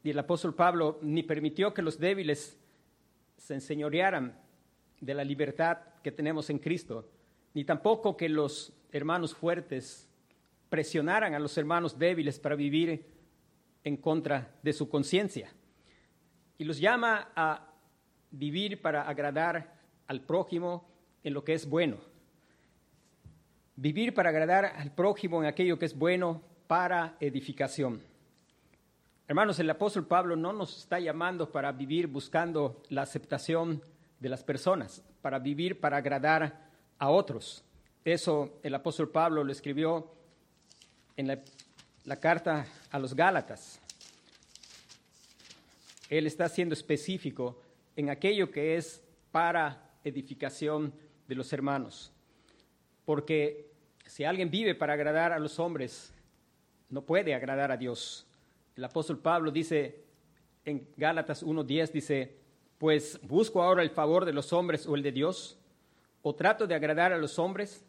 Y 0.02 0.08
el 0.08 0.18
apóstol 0.18 0.54
Pablo 0.54 0.98
ni 1.02 1.22
permitió 1.22 1.74
que 1.74 1.82
los 1.82 1.98
débiles 1.98 2.58
se 3.38 3.54
enseñorearan 3.54 4.38
de 5.00 5.14
la 5.14 5.24
libertad 5.24 5.78
que 6.02 6.12
tenemos 6.12 6.50
en 6.50 6.58
Cristo, 6.58 7.08
ni 7.54 7.64
tampoco 7.64 8.16
que 8.16 8.28
los 8.28 8.72
hermanos 8.92 9.34
fuertes 9.34 10.08
presionaran 10.68 11.34
a 11.34 11.38
los 11.38 11.56
hermanos 11.56 11.98
débiles 11.98 12.38
para 12.38 12.56
vivir 12.56 13.06
en 13.84 13.96
contra 13.96 14.54
de 14.62 14.72
su 14.72 14.88
conciencia. 14.88 15.50
Y 16.58 16.64
los 16.64 16.78
llama 16.78 17.30
a 17.34 17.72
vivir 18.30 18.82
para 18.82 19.08
agradar 19.08 19.78
al 20.06 20.20
prójimo 20.20 20.88
en 21.22 21.32
lo 21.32 21.44
que 21.44 21.54
es 21.54 21.66
bueno. 21.68 21.98
Vivir 23.76 24.12
para 24.12 24.30
agradar 24.30 24.64
al 24.64 24.92
prójimo 24.92 25.40
en 25.40 25.48
aquello 25.48 25.78
que 25.78 25.86
es 25.86 25.96
bueno 25.96 26.42
para 26.66 27.16
edificación. 27.20 28.02
Hermanos, 29.28 29.58
el 29.58 29.68
apóstol 29.68 30.06
Pablo 30.06 30.36
no 30.36 30.54
nos 30.54 30.78
está 30.78 30.98
llamando 30.98 31.52
para 31.52 31.70
vivir 31.70 32.06
buscando 32.06 32.82
la 32.88 33.02
aceptación 33.02 33.82
de 34.20 34.30
las 34.30 34.42
personas, 34.42 35.02
para 35.20 35.38
vivir 35.38 35.80
para 35.80 35.98
agradar 35.98 36.66
a 36.98 37.10
otros. 37.10 37.62
Eso 38.06 38.58
el 38.62 38.74
apóstol 38.74 39.10
Pablo 39.10 39.44
lo 39.44 39.52
escribió 39.52 40.10
en 41.18 41.26
la, 41.26 42.16
carta 42.16 42.64
a 42.90 42.98
los 42.98 43.14
Gálatas. 43.14 43.78
Él 46.08 46.26
está 46.26 46.48
siendo 46.48 46.72
específico 46.72 47.60
en 47.96 48.08
aquello 48.08 48.50
que 48.50 48.78
es 48.78 49.02
para 49.30 49.90
edificación 50.04 50.94
de 51.26 51.34
los 51.34 51.52
hermanos. 51.52 52.10
Porque 53.04 53.70
si 54.06 54.24
alguien 54.24 54.50
vive 54.50 54.74
para 54.74 54.94
agradar 54.94 55.34
a 55.34 55.38
los 55.38 55.58
hombres, 55.58 56.14
no 56.88 57.02
puede 57.02 57.34
agradar 57.34 57.70
a 57.70 57.76
Dios. 57.76 58.24
El 58.78 58.84
apóstol 58.84 59.18
Pablo 59.18 59.50
dice 59.50 60.04
en 60.64 60.86
Gálatas 60.96 61.44
1.10, 61.44 61.90
dice, 61.90 62.36
pues 62.78 63.18
busco 63.24 63.60
ahora 63.60 63.82
el 63.82 63.90
favor 63.90 64.24
de 64.24 64.32
los 64.32 64.52
hombres 64.52 64.86
o 64.86 64.94
el 64.94 65.02
de 65.02 65.10
Dios, 65.10 65.58
o 66.22 66.36
trato 66.36 66.64
de 66.64 66.76
agradar 66.76 67.12
a 67.12 67.18
los 67.18 67.40
hombres, 67.40 67.84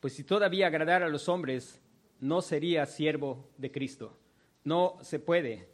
pues 0.00 0.14
si 0.14 0.24
todavía 0.24 0.66
agradar 0.66 1.04
a 1.04 1.08
los 1.08 1.28
hombres, 1.28 1.80
no 2.18 2.42
sería 2.42 2.84
siervo 2.86 3.48
de 3.58 3.70
Cristo. 3.70 4.18
No 4.64 4.98
se 5.02 5.20
puede 5.20 5.68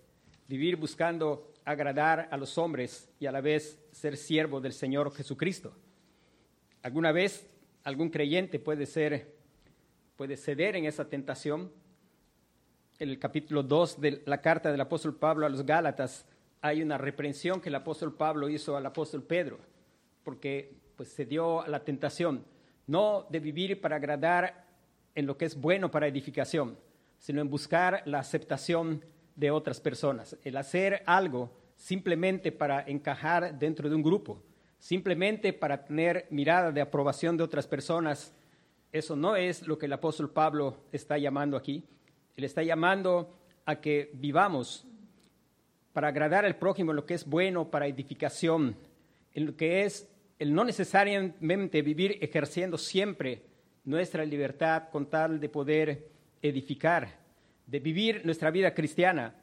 vivir 0.47 0.77
buscando 0.77 1.51
agradar 1.65 2.29
a 2.31 2.37
los 2.37 2.59
hombres 2.59 3.09
y 3.19 3.25
a 3.25 3.33
la 3.33 3.41
vez 3.41 3.83
ser 3.93 4.19
siervo 4.19 4.61
del 4.61 4.75
Señor 4.75 5.11
Jesucristo. 5.15 5.75
Alguna 6.83 7.13
vez 7.13 7.49
algún 7.83 8.11
creyente 8.11 8.59
puede 8.59 8.85
ser 8.85 9.33
puede 10.17 10.37
ceder 10.37 10.77
en 10.77 10.85
esa 10.85 11.09
tentación 11.09 11.73
en 12.99 13.09
el 13.09 13.19
capítulo 13.19 13.63
2 13.63 14.01
de 14.01 14.23
la 14.25 14.41
carta 14.41 14.71
del 14.71 14.81
apóstol 14.81 15.17
Pablo 15.17 15.47
a 15.47 15.49
los 15.49 15.67
Gálatas 15.67 16.27
hay 16.61 16.83
una 16.83 16.97
reprensión 16.97 17.61
que 17.61 17.69
el 17.69 17.75
apóstol 17.75 18.15
Pablo 18.15 18.49
hizo 18.49 18.77
al 18.77 18.87
apóstol 18.87 19.23
Pedro, 19.23 19.59
porque 20.23 20.73
pues 20.97 21.09
se 21.09 21.27
dio 21.27 21.63
a 21.63 21.69
la 21.69 21.85
tentación, 21.85 22.45
no 22.87 23.27
de 23.29 23.41
vivir 23.41 23.81
para 23.81 23.97
agradar 23.97 24.65
en 25.15 25.27
lo 25.27 25.37
que 25.37 25.45
es 25.45 25.61
bueno 25.61 25.91
para 25.91 26.07
edificación, 26.07 26.79
sino 27.19 27.41
en 27.41 27.51
buscar 27.51 28.03
la 28.07 28.21
aceptación 28.21 29.05
de 29.37 29.51
otras 29.51 29.81
personas, 29.81 30.37
el 30.45 30.57
hacer 30.57 31.03
algo 31.07 31.51
simplemente 31.77 32.53
para 32.53 32.83
encajar 32.87 33.59
dentro 33.59 33.89
de 33.89 33.97
un 33.97 34.03
grupo, 34.03 34.41
simplemente 34.79 35.53
para 35.53 35.85
tener 35.85 36.27
mirada 36.31 36.71
de 36.71 36.81
aprobación 36.81 37.37
de 37.37 37.43
otras 37.43 37.67
personas, 37.67 38.33
eso 38.93 39.17
no 39.17 39.35
es 39.35 39.67
lo 39.67 39.77
que 39.77 39.87
el 39.87 39.93
apóstol 39.93 40.31
Pablo 40.31 40.77
está 40.93 41.19
llamando 41.19 41.57
aquí. 41.57 41.85
Él 42.37 42.45
está 42.45 42.63
llamando 42.63 43.33
a 43.65 43.81
que 43.81 44.11
vivamos 44.15 44.87
para 45.93 46.09
agradar 46.09 46.45
al 46.45 46.57
prójimo 46.57 46.91
en 46.91 46.97
lo 46.97 47.07
que 47.07 47.15
es 47.15 47.25
bueno 47.25 47.71
para 47.71 47.87
edificación, 47.87 48.77
en 49.33 49.47
lo 49.47 49.57
que 49.57 49.85
es 49.85 50.09
el 50.39 50.53
no 50.53 50.65
necesariamente 50.65 51.83
vivir 51.83 52.19
ejerciendo 52.21 52.77
siempre 52.77 53.43
nuestra 53.85 54.25
libertad 54.25 54.89
con 54.91 55.07
tal 55.07 55.39
de 55.39 55.49
poder 55.49 56.09
edificar, 56.43 57.17
de 57.67 57.79
vivir 57.79 58.23
nuestra 58.25 58.51
vida 58.51 58.75
cristiana, 58.75 59.35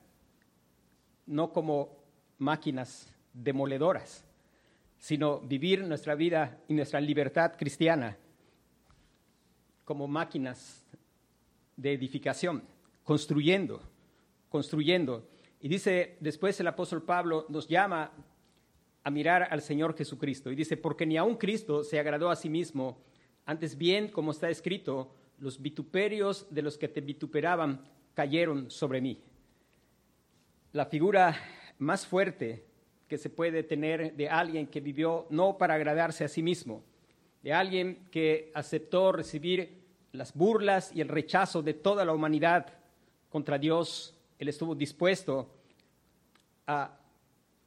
no 1.25 1.53
como 1.53 1.97
máquinas 2.37 3.13
demoledoras, 3.33 4.25
sino 4.97 5.39
vivir 5.39 5.85
nuestra 5.85 6.15
vida 6.15 6.59
y 6.67 6.73
nuestra 6.73 6.99
libertad 6.99 7.53
cristiana 7.57 8.17
como 9.85 10.07
máquinas 10.07 10.85
de 11.77 11.93
edificación 11.93 12.63
construyendo, 13.03 13.81
construyendo. 14.49 15.27
Y 15.59 15.67
dice 15.67 16.17
después 16.19 16.59
el 16.59 16.67
apóstol 16.67 17.03
Pablo 17.03 17.45
nos 17.49 17.67
llama 17.67 18.11
a 19.03 19.09
mirar 19.09 19.47
al 19.49 19.61
Señor 19.61 19.95
Jesucristo. 19.95 20.51
Y 20.51 20.55
dice, 20.55 20.77
porque 20.77 21.05
ni 21.05 21.17
aun 21.17 21.35
Cristo 21.35 21.83
se 21.83 21.99
agradó 21.99 22.29
a 22.29 22.35
sí 22.35 22.49
mismo, 22.49 23.01
antes 23.45 23.77
bien, 23.77 24.09
como 24.09 24.31
está 24.31 24.49
escrito, 24.49 25.15
los 25.39 25.61
vituperios 25.61 26.47
de 26.51 26.61
los 26.61 26.77
que 26.77 26.87
te 26.87 27.01
vituperaban 27.01 27.83
cayeron 28.13 28.69
sobre 28.69 29.01
mí. 29.01 29.19
La 30.73 30.85
figura 30.85 31.35
más 31.79 32.05
fuerte 32.05 32.65
que 33.07 33.17
se 33.17 33.29
puede 33.29 33.63
tener 33.63 34.15
de 34.15 34.29
alguien 34.29 34.67
que 34.67 34.79
vivió 34.79 35.25
no 35.29 35.57
para 35.57 35.73
agradarse 35.73 36.23
a 36.23 36.29
sí 36.29 36.43
mismo, 36.43 36.83
de 37.41 37.53
alguien 37.53 38.07
que 38.11 38.51
aceptó 38.53 39.11
recibir 39.11 39.81
las 40.11 40.33
burlas 40.33 40.91
y 40.95 41.01
el 41.01 41.09
rechazo 41.09 41.61
de 41.61 41.73
toda 41.73 42.05
la 42.05 42.13
humanidad 42.13 42.80
contra 43.31 43.57
Dios, 43.57 44.13
él 44.37 44.49
estuvo 44.49 44.75
dispuesto 44.75 45.49
a 46.67 46.95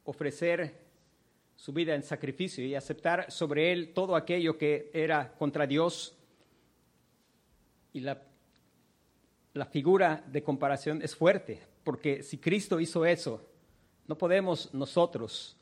ofrecer 0.05 0.85
su 1.55 1.73
vida 1.73 1.95
en 1.95 2.03
sacrificio 2.03 2.63
y 2.63 2.75
aceptar 2.75 3.31
sobre 3.31 3.71
él 3.71 3.93
todo 3.93 4.15
aquello 4.15 4.57
que 4.57 4.91
era 4.93 5.33
contra 5.33 5.65
Dios. 5.65 6.15
Y 7.93 8.01
la, 8.01 8.21
la 9.53 9.65
figura 9.65 10.23
de 10.27 10.43
comparación 10.43 11.01
es 11.01 11.15
fuerte, 11.15 11.61
porque 11.83 12.21
si 12.21 12.37
Cristo 12.37 12.79
hizo 12.79 13.03
eso, 13.05 13.41
no 14.07 14.17
podemos 14.17 14.71
nosotros 14.73 15.57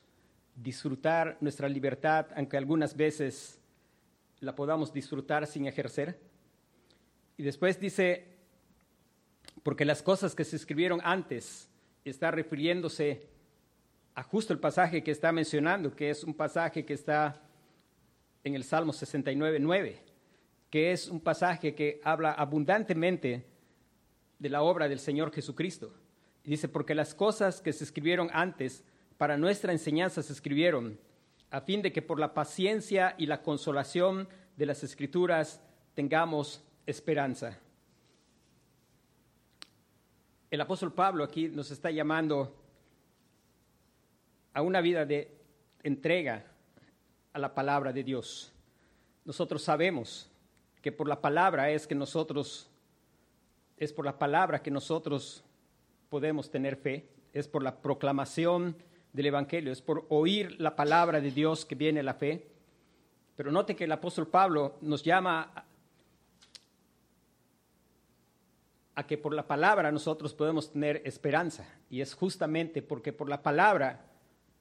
disfrutar 0.56 1.38
nuestra 1.40 1.70
libertad, 1.70 2.28
aunque 2.36 2.58
algunas 2.58 2.98
veces 2.98 3.60
la 4.42 4.54
podamos 4.54 4.92
disfrutar 4.92 5.48
sin 5.48 5.66
ejercer. 5.66 6.20
Y 7.38 7.44
después 7.44 7.80
dice, 7.80 8.33
porque 9.64 9.86
las 9.86 10.04
cosas 10.04 10.36
que 10.36 10.44
se 10.44 10.58
escribieron 10.58 11.00
antes, 11.04 11.70
está 12.06 12.32
refiriéndose 12.32 13.28
a 14.16 14.24
justo 14.24 14.54
el 14.54 14.60
pasaje 14.60 15.04
que 15.04 15.12
está 15.12 15.32
mencionando, 15.32 15.96
que 15.96 16.10
es 16.10 16.24
un 16.24 16.34
pasaje 16.34 16.86
que 16.86 16.94
está 16.94 17.42
en 18.44 18.56
el 18.56 18.64
Salmo 18.64 18.94
69, 18.94 19.60
9, 19.60 20.00
que 20.70 20.92
es 20.92 21.08
un 21.08 21.22
pasaje 21.22 21.74
que 21.74 22.02
habla 22.04 22.32
abundantemente 22.34 23.46
de 24.38 24.50
la 24.50 24.62
obra 24.62 24.90
del 24.90 25.00
Señor 25.00 25.32
Jesucristo. 25.34 25.94
Y 26.44 26.52
dice, 26.52 26.68
porque 26.68 26.94
las 26.94 27.16
cosas 27.16 27.62
que 27.62 27.72
se 27.72 27.86
escribieron 27.86 28.30
antes 28.34 28.84
para 29.18 29.38
nuestra 29.38 29.72
enseñanza 29.72 30.22
se 30.22 30.34
escribieron, 30.34 31.00
a 31.50 31.62
fin 31.62 31.82
de 31.82 31.94
que 31.94 32.02
por 32.02 32.20
la 32.20 32.34
paciencia 32.34 33.16
y 33.18 33.28
la 33.28 33.42
consolación 33.42 34.28
de 34.58 34.66
las 34.66 34.84
escrituras 34.84 35.62
tengamos 35.94 36.64
esperanza. 36.86 37.60
El 40.54 40.62
apóstol 40.62 40.94
Pablo 40.94 41.24
aquí 41.24 41.48
nos 41.48 41.72
está 41.72 41.90
llamando 41.90 42.56
a 44.54 44.62
una 44.62 44.82
vida 44.82 45.04
de 45.04 45.32
entrega 45.82 46.46
a 47.34 47.40
la 47.40 47.56
palabra 47.56 47.92
de 47.92 48.04
Dios. 48.04 48.54
Nosotros 49.26 49.64
sabemos 49.64 50.30
que 50.84 50.92
por 50.92 51.08
la 51.08 51.20
palabra 51.22 51.72
es 51.72 51.88
que 51.88 51.96
nosotros, 51.96 52.70
es 53.78 53.92
por 53.92 54.06
la 54.06 54.20
palabra 54.20 54.62
que 54.62 54.70
nosotros 54.70 55.44
podemos 56.10 56.52
tener 56.52 56.76
fe, 56.76 57.10
es 57.34 57.48
por 57.48 57.64
la 57.64 57.82
proclamación 57.82 58.76
del 59.12 59.26
Evangelio, 59.26 59.72
es 59.72 59.82
por 59.82 60.06
oír 60.10 60.62
la 60.62 60.76
palabra 60.76 61.20
de 61.20 61.32
Dios 61.32 61.66
que 61.66 61.74
viene 61.74 62.04
la 62.04 62.14
fe. 62.14 62.46
Pero 63.36 63.52
note 63.52 63.76
que 63.76 63.86
el 63.86 63.92
apóstol 63.92 64.28
Pablo 64.28 64.76
nos 64.82 65.02
llama 65.02 65.66
a 68.96 69.08
que 69.08 69.18
por 69.18 69.34
la 69.34 69.48
palabra 69.48 69.92
nosotros 69.92 70.34
podemos 70.34 70.72
tener 70.72 71.02
esperanza. 71.06 71.66
Y 71.90 72.02
es 72.02 72.14
justamente 72.14 72.82
porque 72.82 73.14
por 73.14 73.30
la 73.30 73.42
palabra 73.42 74.06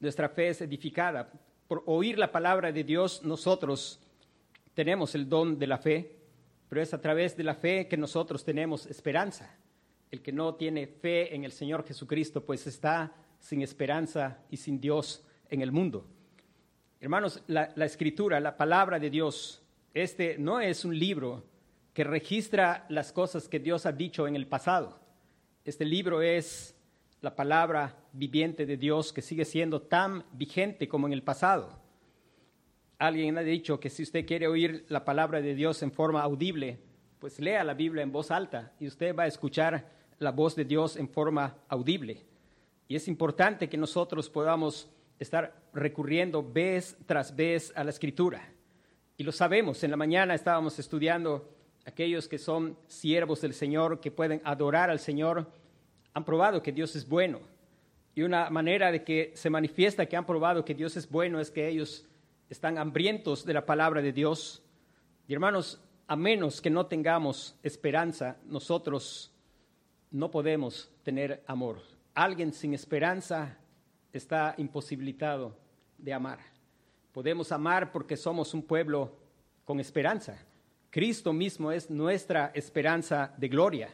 nuestra 0.01 0.29
fe 0.29 0.49
es 0.49 0.61
edificada. 0.61 1.31
Por 1.69 1.83
oír 1.87 2.19
la 2.19 2.33
palabra 2.33 2.73
de 2.73 2.85
Dios 2.85 3.23
nosotros 3.23 4.01
tenemos 4.75 5.15
el 5.15 5.29
don 5.29 5.59
de 5.59 5.67
la 5.67 5.79
fe, 5.79 6.17
pero 6.69 6.81
es 6.81 6.95
a 6.95 7.01
través 7.01 7.37
de 7.37 7.45
la 7.45 7.55
fe 7.55 7.87
que 7.89 7.97
nosotros 7.97 8.45
tenemos 8.45 8.87
esperanza. 8.87 9.55
El 10.11 10.23
que 10.23 10.33
no 10.33 10.55
tiene 10.55 10.87
fe 10.87 11.35
en 11.35 11.45
el 11.45 11.53
Señor 11.53 11.85
Jesucristo, 11.87 12.45
pues 12.45 12.67
está 12.67 13.13
sin 13.39 13.63
esperanza 13.63 14.39
y 14.51 14.57
sin 14.57 14.81
Dios 14.81 15.25
en 15.51 15.61
el 15.61 15.73
mundo. 15.73 16.07
Hermanos, 17.01 17.43
la, 17.49 17.73
la 17.75 17.85
escritura, 17.85 18.39
la 18.41 18.57
palabra 18.57 18.99
de 18.99 19.11
Dios, 19.11 19.63
este 19.93 20.37
no 20.39 20.61
es 20.61 20.85
un 20.85 20.99
libro 20.99 21.45
que 21.93 22.05
registra 22.05 22.87
las 22.89 23.13
cosas 23.13 23.49
que 23.49 23.59
Dios 23.59 23.87
ha 23.87 23.93
dicho 23.93 24.27
en 24.27 24.37
el 24.37 24.47
pasado. 24.47 24.99
Este 25.65 25.85
libro 25.85 26.23
es 26.23 26.75
la 27.21 27.37
palabra 27.37 27.97
viviente 28.13 28.67
de 28.67 28.77
Dios 28.77 29.13
que 29.13 29.23
sigue 29.23 29.45
siendo 29.45 29.83
tan 29.83 30.25
vigente 30.33 30.89
como 30.89 31.07
en 31.07 31.13
el 31.13 31.23
pasado. 31.23 31.79
Alguien 32.99 33.37
ha 33.37 33.43
dicho 33.43 33.79
que 33.79 33.91
si 33.91 34.03
usted 34.03 34.27
quiere 34.27 34.49
oír 34.49 34.87
la 34.89 35.05
palabra 35.05 35.41
de 35.41 35.55
Dios 35.55 35.83
en 35.83 35.93
forma 35.93 36.23
audible, 36.23 36.79
pues 37.19 37.39
lea 37.39 37.63
la 37.63 37.75
Biblia 37.75 38.03
en 38.03 38.13
voz 38.13 38.31
alta 38.31 38.73
y 38.81 38.87
usted 38.87 39.15
va 39.15 39.25
a 39.25 39.29
escuchar 39.29 39.89
la 40.19 40.33
voz 40.33 40.57
de 40.57 40.65
Dios 40.65 40.97
en 40.97 41.09
forma 41.09 41.57
audible. 41.69 42.25
Y 42.89 42.97
es 42.97 43.07
importante 43.07 43.69
que 43.69 43.77
nosotros 43.77 44.29
podamos 44.29 44.91
estar 45.19 45.55
recurriendo 45.73 46.43
vez 46.43 46.97
tras 47.07 47.35
vez 47.35 47.73
a 47.77 47.85
la 47.85 47.91
escritura. 47.91 48.53
Y 49.17 49.25
lo 49.25 49.33
sabemos, 49.33 49.85
en 49.85 49.91
la 49.91 49.97
mañana 49.97 50.35
estábamos 50.35 50.79
estudiando 50.79 51.49
aquellos 51.85 52.29
que 52.29 52.39
son 52.39 52.77
siervos 52.87 53.41
del 53.41 53.55
Señor, 53.55 54.01
que 54.01 54.11
pueden 54.11 54.41
adorar 54.45 54.91
al 54.91 54.99
Señor, 54.99 55.51
han 56.15 56.25
probado 56.25 56.63
que 56.63 56.73
Dios 56.73 56.95
es 56.97 57.09
bueno. 57.09 57.41
Y 58.15 58.23
una 58.23 58.51
manera 58.51 58.93
de 58.93 59.03
que 59.03 59.33
se 59.35 59.51
manifiesta 59.51 60.07
que 60.07 60.17
han 60.17 60.27
probado 60.27 60.65
que 60.65 60.75
Dios 60.75 60.97
es 60.97 61.09
bueno 61.09 61.41
es 61.41 61.51
que 61.51 61.69
ellos 61.69 62.07
están 62.51 62.77
hambrientos 62.77 63.45
de 63.45 63.55
la 63.55 63.65
palabra 63.65 64.03
de 64.03 64.13
Dios. 64.13 64.63
Y 65.27 65.33
hermanos, 65.33 65.81
a 66.07 66.17
menos 66.17 66.61
que 66.61 66.69
no 66.69 66.87
tengamos 66.87 67.59
esperanza, 67.63 68.37
nosotros 68.45 69.33
no 70.11 70.31
podemos 70.31 70.91
tener 71.03 71.43
amor. 71.47 71.81
Alguien 72.15 72.53
sin 72.53 72.75
esperanza 72.75 73.57
está 74.13 74.55
imposibilitado 74.59 75.57
de 75.97 76.13
amar. 76.13 76.39
Podemos 77.13 77.51
amar 77.51 77.91
porque 77.93 78.17
somos 78.17 78.53
un 78.53 78.63
pueblo 78.63 79.17
con 79.65 79.81
esperanza. 79.81 80.39
Cristo 80.93 81.33
mismo 81.33 81.73
es 81.73 81.89
nuestra 81.89 82.53
esperanza 82.55 83.33
de 83.39 83.49
gloria. 83.49 83.89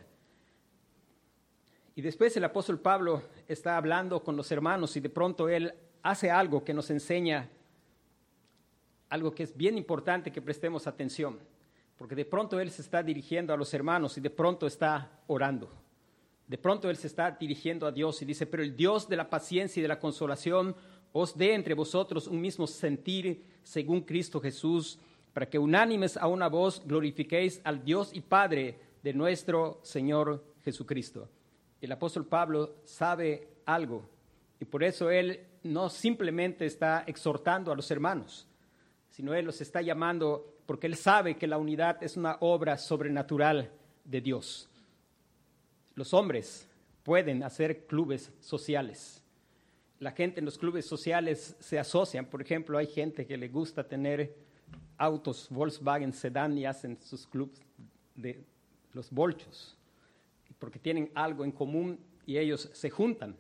Y 1.95 2.03
después 2.03 2.37
el 2.37 2.43
apóstol 2.43 2.81
Pablo 2.81 3.23
está 3.47 3.77
hablando 3.77 4.25
con 4.25 4.35
los 4.35 4.51
hermanos 4.51 4.97
y 4.97 5.01
de 5.01 5.09
pronto 5.09 5.49
él 5.49 5.73
hace 6.03 6.29
algo 6.29 6.65
que 6.65 6.75
nos 6.75 6.91
enseña 6.91 7.49
algo 9.11 9.33
que 9.33 9.45
es 9.45 9.57
bien 9.57 9.79
importante 9.79 10.33
que 10.33 10.43
prestemos 10.43 10.89
atención, 10.89 11.39
porque 11.97 12.17
de 12.17 12.25
pronto 12.25 12.59
él 12.59 12.69
se 12.73 12.83
está 12.83 13.01
dirigiendo 13.01 13.55
a 13.55 13.57
los 13.57 13.73
hermanos 13.73 14.19
y 14.19 14.21
de 14.21 14.31
pronto 14.31 14.67
está 14.67 15.21
orando. 15.29 15.71
De 16.49 16.59
pronto 16.59 16.91
él 16.91 16.97
se 16.97 17.07
está 17.07 17.31
dirigiendo 17.31 17.87
a 17.87 17.93
Dios 17.93 18.21
y 18.23 18.25
dice, 18.25 18.45
pero 18.45 18.65
el 18.65 18.75
Dios 18.75 19.09
de 19.09 19.17
la 19.17 19.31
paciencia 19.31 19.79
y 19.79 19.83
de 19.83 19.89
la 19.89 20.01
consolación 20.01 20.75
os 21.13 21.39
dé 21.39 21.55
entre 21.55 21.75
vosotros 21.75 22.27
un 22.27 22.41
mismo 22.41 22.67
sentir 22.67 23.45
según 23.63 24.01
Cristo 24.01 24.41
Jesús 24.41 24.99
para 25.39 25.49
que 25.49 25.61
unánimes 25.61 26.17
a 26.17 26.27
una 26.27 26.49
voz 26.49 26.83
glorifiquéis 26.85 27.61
al 27.63 27.85
Dios 27.85 28.11
y 28.13 28.23
Padre 28.23 28.77
de 29.05 29.13
nuestro 29.13 29.79
Señor 29.85 30.43
Jesucristo. 30.65 31.29
El 31.81 31.93
apóstol 31.93 32.27
Pablo 32.27 32.79
sabe 32.83 33.47
algo 33.65 34.11
y 34.59 34.65
por 34.65 34.83
eso 34.83 35.13
él 35.13 35.47
no 35.63 35.91
simplemente 35.91 36.67
está 36.67 37.05
exhortando 37.07 37.71
a 37.71 37.77
los 37.77 37.89
hermanos, 37.93 38.49
sino 39.11 39.33
él 39.33 39.45
los 39.45 39.61
está 39.61 39.81
llamando 39.81 40.57
porque 40.67 40.89
él 40.89 40.97
sabe 40.97 41.37
que 41.37 41.47
la 41.47 41.59
unidad 41.59 42.03
es 42.03 42.17
una 42.17 42.39
obra 42.41 42.77
sobrenatural 42.77 43.71
de 44.03 44.21
Dios. 44.21 44.69
Los 45.95 46.15
hombres 46.15 46.69
pueden 47.05 47.45
hacer 47.45 47.87
clubes 47.87 48.33
sociales. 48.41 49.23
La 50.01 50.11
gente 50.11 50.41
en 50.41 50.47
los 50.47 50.59
clubes 50.59 50.85
sociales 50.85 51.55
se 51.61 51.79
asocian. 51.79 52.27
Por 52.27 52.43
ejemplo, 52.43 52.77
hay 52.77 52.89
gente 52.89 53.25
que 53.25 53.37
le 53.37 53.47
gusta 53.47 53.87
tener 53.87 54.48
autos 54.99 55.49
Volkswagen 55.51 56.13
Sedan 56.13 56.59
y 56.59 56.67
hacen 56.67 56.99
sus 57.01 57.27
clubes 57.27 57.63
de 58.15 58.45
los 58.93 59.11
bolchos, 59.11 59.77
porque 60.59 60.79
tienen 60.79 61.11
algo 61.15 61.45
en 61.45 61.53
común 61.53 61.99
y 62.27 62.37
ellos 62.37 62.69
se 62.73 62.91
juntan. 62.91 63.37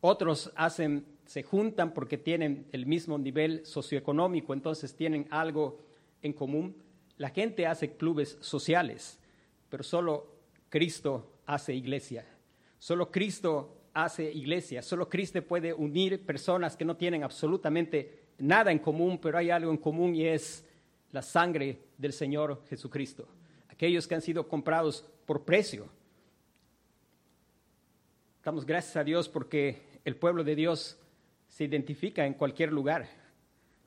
Otros 0.00 0.50
hacen, 0.54 1.04
se 1.26 1.42
juntan 1.42 1.92
porque 1.92 2.16
tienen 2.16 2.66
el 2.72 2.86
mismo 2.86 3.18
nivel 3.18 3.66
socioeconómico, 3.66 4.54
entonces 4.54 4.94
tienen 4.94 5.26
algo 5.30 5.80
en 6.22 6.32
común. 6.32 6.76
La 7.18 7.30
gente 7.30 7.66
hace 7.66 7.96
clubes 7.96 8.38
sociales, 8.40 9.18
pero 9.68 9.82
solo 9.82 10.26
Cristo 10.70 11.40
hace 11.44 11.74
iglesia. 11.74 12.24
Solo 12.78 13.10
Cristo 13.10 13.76
hace 13.92 14.32
iglesia. 14.32 14.80
Solo 14.80 15.08
Cristo 15.08 15.42
puede 15.42 15.74
unir 15.74 16.24
personas 16.24 16.76
que 16.76 16.84
no 16.84 16.96
tienen 16.96 17.24
absolutamente 17.24 18.20
nada 18.38 18.72
en 18.72 18.78
común, 18.78 19.18
pero 19.18 19.36
hay 19.36 19.50
algo 19.50 19.70
en 19.70 19.76
común 19.76 20.14
y 20.14 20.24
es 20.24 20.64
la 21.12 21.22
sangre 21.22 21.78
del 21.98 22.12
Señor 22.12 22.62
Jesucristo. 22.68 23.28
Aquellos 23.68 24.06
que 24.06 24.14
han 24.14 24.22
sido 24.22 24.48
comprados 24.48 25.04
por 25.26 25.44
precio. 25.44 25.88
Damos 28.44 28.64
gracias 28.64 28.96
a 28.96 29.04
Dios 29.04 29.28
porque 29.28 30.00
el 30.04 30.16
pueblo 30.16 30.44
de 30.44 30.54
Dios 30.54 30.98
se 31.48 31.64
identifica 31.64 32.26
en 32.26 32.34
cualquier 32.34 32.72
lugar. 32.72 33.08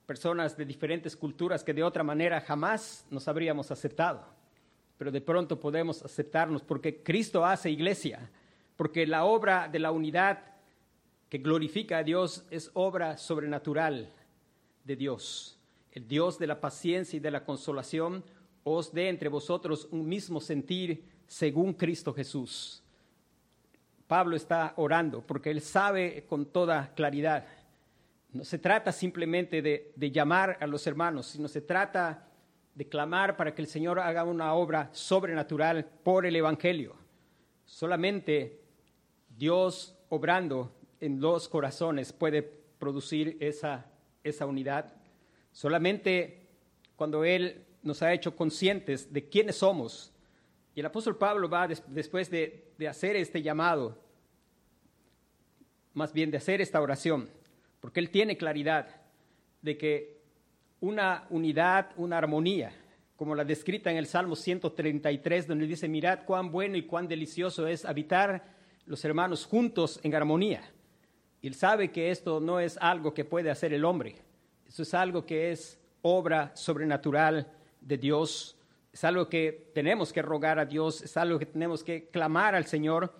Personas 0.06 0.58
de 0.58 0.66
diferentes 0.66 1.16
culturas 1.16 1.64
que 1.64 1.74
de 1.74 1.84
otra 1.84 2.04
manera 2.04 2.42
jamás 2.42 3.06
nos 3.10 3.28
habríamos 3.28 3.72
aceptado. 3.72 4.26
Pero 4.98 5.12
de 5.12 5.22
pronto 5.22 5.60
podemos 5.60 6.04
aceptarnos 6.04 6.62
porque 6.62 7.02
Cristo 7.02 7.46
hace 7.46 7.72
iglesia, 7.72 8.30
porque 8.76 9.08
la 9.08 9.26
obra 9.26 9.68
de 9.68 9.80
la 9.80 9.92
unidad 9.92 10.40
que 11.30 11.40
glorifica 11.40 12.00
a 12.00 12.04
Dios 12.04 12.46
es 12.52 12.70
obra 12.74 13.18
sobrenatural 13.18 14.12
de 14.84 14.96
Dios 14.96 15.58
el 15.94 16.08
Dios 16.08 16.38
de 16.38 16.48
la 16.48 16.60
paciencia 16.60 17.18
y 17.18 17.22
de 17.22 17.32
la 17.32 17.46
consolación, 17.46 18.24
os 18.64 18.92
dé 18.92 19.10
entre 19.10 19.30
vosotros 19.30 19.88
un 19.92 20.08
mismo 20.08 20.42
sentir 20.42 21.06
según 21.28 21.74
Cristo 21.74 22.14
Jesús. 22.14 22.84
Pablo 24.08 24.36
está 24.36 24.74
orando 24.78 25.22
porque 25.26 25.52
él 25.52 25.62
sabe 25.62 26.26
con 26.28 26.46
toda 26.46 26.94
claridad. 26.94 27.46
No 28.32 28.44
se 28.44 28.58
trata 28.58 28.92
simplemente 28.92 29.62
de, 29.62 30.12
llamar 30.12 30.58
a 30.60 30.68
los 30.68 30.86
hermanos, 30.88 31.28
sino 31.28 31.48
se 31.48 31.62
trata 31.62 32.28
de 32.74 32.88
clamar 32.88 33.38
para 33.38 33.54
que 33.54 33.62
el 33.62 33.68
Señor 33.68 34.00
haga 34.00 34.24
una 34.24 34.54
obra 34.54 34.90
sobrenatural 34.92 35.86
por 36.04 36.26
el 36.26 36.36
Evangelio. 36.36 36.96
Solamente 37.66 38.62
Dios 39.30 39.96
obrando 40.10 40.76
en 41.00 41.20
los 41.20 41.48
corazones 41.48 42.14
puede 42.14 42.42
producir 42.42 43.38
esa, 43.40 43.86
unidad. 44.48 44.94
Solamente 45.54 46.50
cuando 46.98 47.24
Él 47.24 47.64
nos 47.82 48.02
ha 48.02 48.12
hecho 48.12 48.36
conscientes 48.36 49.14
de 49.14 49.30
quiénes 49.30 49.58
somos. 49.58 50.12
Y 50.76 50.82
el 50.82 50.86
apóstol 50.86 51.18
Pablo 51.18 51.48
va 51.48 51.68
después 51.68 52.30
de, 52.30 52.74
de 52.78 52.88
hacer 52.88 53.16
este 53.16 53.42
llamado, 53.42 53.98
más 55.94 56.12
bien 56.12 56.32
de 56.32 56.38
hacer 56.38 56.60
esta 56.60 56.82
oración, 56.82 57.30
porque 57.80 58.00
Él 58.00 58.10
tiene 58.10 58.36
claridad 58.36 58.88
de 59.62 59.78
que 59.78 60.18
una 60.80 61.28
unidad, 61.30 61.92
una 61.96 62.18
armonía, 62.18 62.74
como 63.16 63.36
la 63.36 63.46
descrita 63.46 63.92
en 63.92 63.98
el 63.98 64.08
Salmo 64.08 64.36
133, 64.36 65.48
donde 65.48 65.68
dice, 65.68 65.88
mirad 65.88 66.26
cuán 66.26 66.52
bueno 66.52 66.76
y 66.76 66.84
cuán 66.84 67.08
delicioso 67.08 67.68
es 67.68 67.86
habitar 67.86 68.44
los 68.86 69.06
hermanos 69.06 69.46
juntos 69.46 70.00
en 70.04 70.14
armonía. 70.14 70.62
Y 71.42 71.48
él 71.48 71.56
sabe 71.56 71.92
que 71.92 72.12
esto 72.12 72.40
no 72.40 72.60
es 72.60 72.78
algo 72.82 73.14
que 73.14 73.24
puede 73.24 73.50
hacer 73.50 73.74
el 73.74 73.86
hombre, 73.86 74.16
eso 74.74 74.84
es 74.84 74.94
algo 74.94 75.26
que 75.26 75.52
es 75.52 75.80
obra 76.02 76.52
sobrenatural 76.54 77.50
de 77.80 77.98
Dios, 77.98 78.58
es 78.92 79.06
algo 79.06 79.30
que 79.30 79.72
tenemos 79.74 80.12
que 80.12 80.22
rogar 80.22 80.60
a 80.60 80.66
Dios, 80.66 81.02
es 81.02 81.16
algo 81.16 81.40
que 81.40 81.46
tenemos 81.46 81.82
que 81.82 82.10
clamar 82.10 82.56
al 82.56 82.66
Señor 82.66 83.14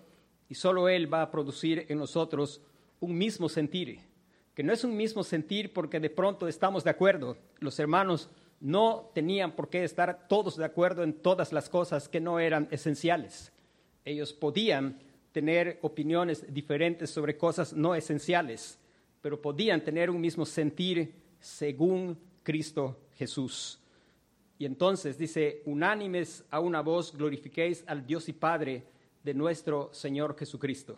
y 0.50 0.54
solo 0.54 0.90
Él 0.90 1.10
va 1.12 1.22
a 1.22 1.30
producir 1.30 1.86
en 1.88 1.96
nosotros 1.96 2.60
un 3.00 3.16
mismo 3.16 3.48
sentir 3.48 4.00
que 4.54 4.62
no 4.62 4.72
es 4.72 4.84
un 4.84 4.96
mismo 4.96 5.24
sentir 5.24 5.72
porque 5.72 5.98
de 5.98 6.10
pronto 6.10 6.46
estamos 6.46 6.84
de 6.84 6.90
acuerdo. 6.90 7.36
Los 7.58 7.78
hermanos 7.80 8.30
no 8.60 9.10
tenían 9.12 9.52
por 9.52 9.68
qué 9.68 9.82
estar 9.82 10.28
todos 10.28 10.56
de 10.56 10.64
acuerdo 10.64 11.02
en 11.02 11.12
todas 11.12 11.52
las 11.52 11.68
cosas 11.68 12.08
que 12.08 12.20
no 12.20 12.38
eran 12.38 12.68
esenciales. 12.70 13.52
Ellos 14.04 14.32
podían 14.32 15.00
tener 15.32 15.80
opiniones 15.82 16.52
diferentes 16.54 17.10
sobre 17.10 17.36
cosas 17.36 17.72
no 17.72 17.96
esenciales, 17.96 18.78
pero 19.20 19.42
podían 19.42 19.82
tener 19.82 20.08
un 20.08 20.20
mismo 20.20 20.46
sentir 20.46 21.23
según 21.44 22.18
Cristo 22.42 22.96
Jesús. 23.16 23.78
Y 24.58 24.64
entonces 24.64 25.18
dice, 25.18 25.62
unánimes 25.66 26.42
a 26.50 26.58
una 26.58 26.80
voz, 26.80 27.14
glorifiquéis 27.14 27.84
al 27.86 28.06
Dios 28.06 28.30
y 28.30 28.32
Padre 28.32 28.86
de 29.22 29.34
nuestro 29.34 29.92
Señor 29.92 30.38
Jesucristo. 30.38 30.96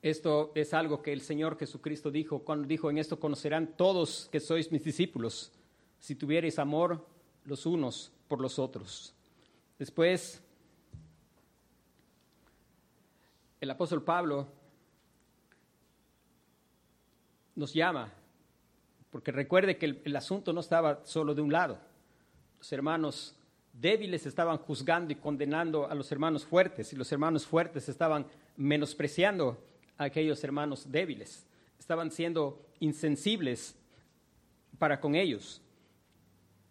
Esto 0.00 0.52
es 0.54 0.72
algo 0.74 1.02
que 1.02 1.12
el 1.12 1.20
Señor 1.20 1.58
Jesucristo 1.58 2.12
dijo 2.12 2.44
cuando 2.44 2.68
dijo, 2.68 2.88
en 2.88 2.98
esto 2.98 3.18
conocerán 3.18 3.76
todos 3.76 4.28
que 4.30 4.38
sois 4.38 4.70
mis 4.70 4.84
discípulos, 4.84 5.50
si 5.98 6.14
tuviereis 6.14 6.60
amor 6.60 7.04
los 7.44 7.66
unos 7.66 8.12
por 8.28 8.40
los 8.40 8.60
otros. 8.60 9.12
Después, 9.76 10.40
el 13.60 13.70
apóstol 13.70 14.04
Pablo 14.04 14.46
nos 17.58 17.74
llama, 17.74 18.12
porque 19.10 19.32
recuerde 19.32 19.76
que 19.76 20.00
el, 20.04 20.16
asunto 20.16 20.52
no 20.52 20.60
estaba 20.60 21.04
solo 21.04 21.34
de 21.34 21.42
un 21.42 21.52
lado. 21.52 21.76
Los 22.58 22.72
hermanos 22.72 23.34
débiles 23.72 24.26
estaban 24.26 24.58
juzgando 24.58 25.12
y 25.12 25.16
condenando 25.16 25.90
a 25.90 25.94
los 25.96 26.10
hermanos 26.12 26.44
fuertes, 26.44 26.92
y 26.92 26.96
los 26.96 27.10
hermanos 27.10 27.44
fuertes 27.44 27.88
estaban 27.88 28.26
menospreciando 28.56 29.58
aquellos 29.96 30.42
hermanos 30.44 30.90
débiles. 30.90 31.44
Estaban 31.80 32.12
siendo 32.12 32.64
insensibles 32.78 33.74
para 34.78 35.00
con 35.00 35.16
ellos. 35.16 35.60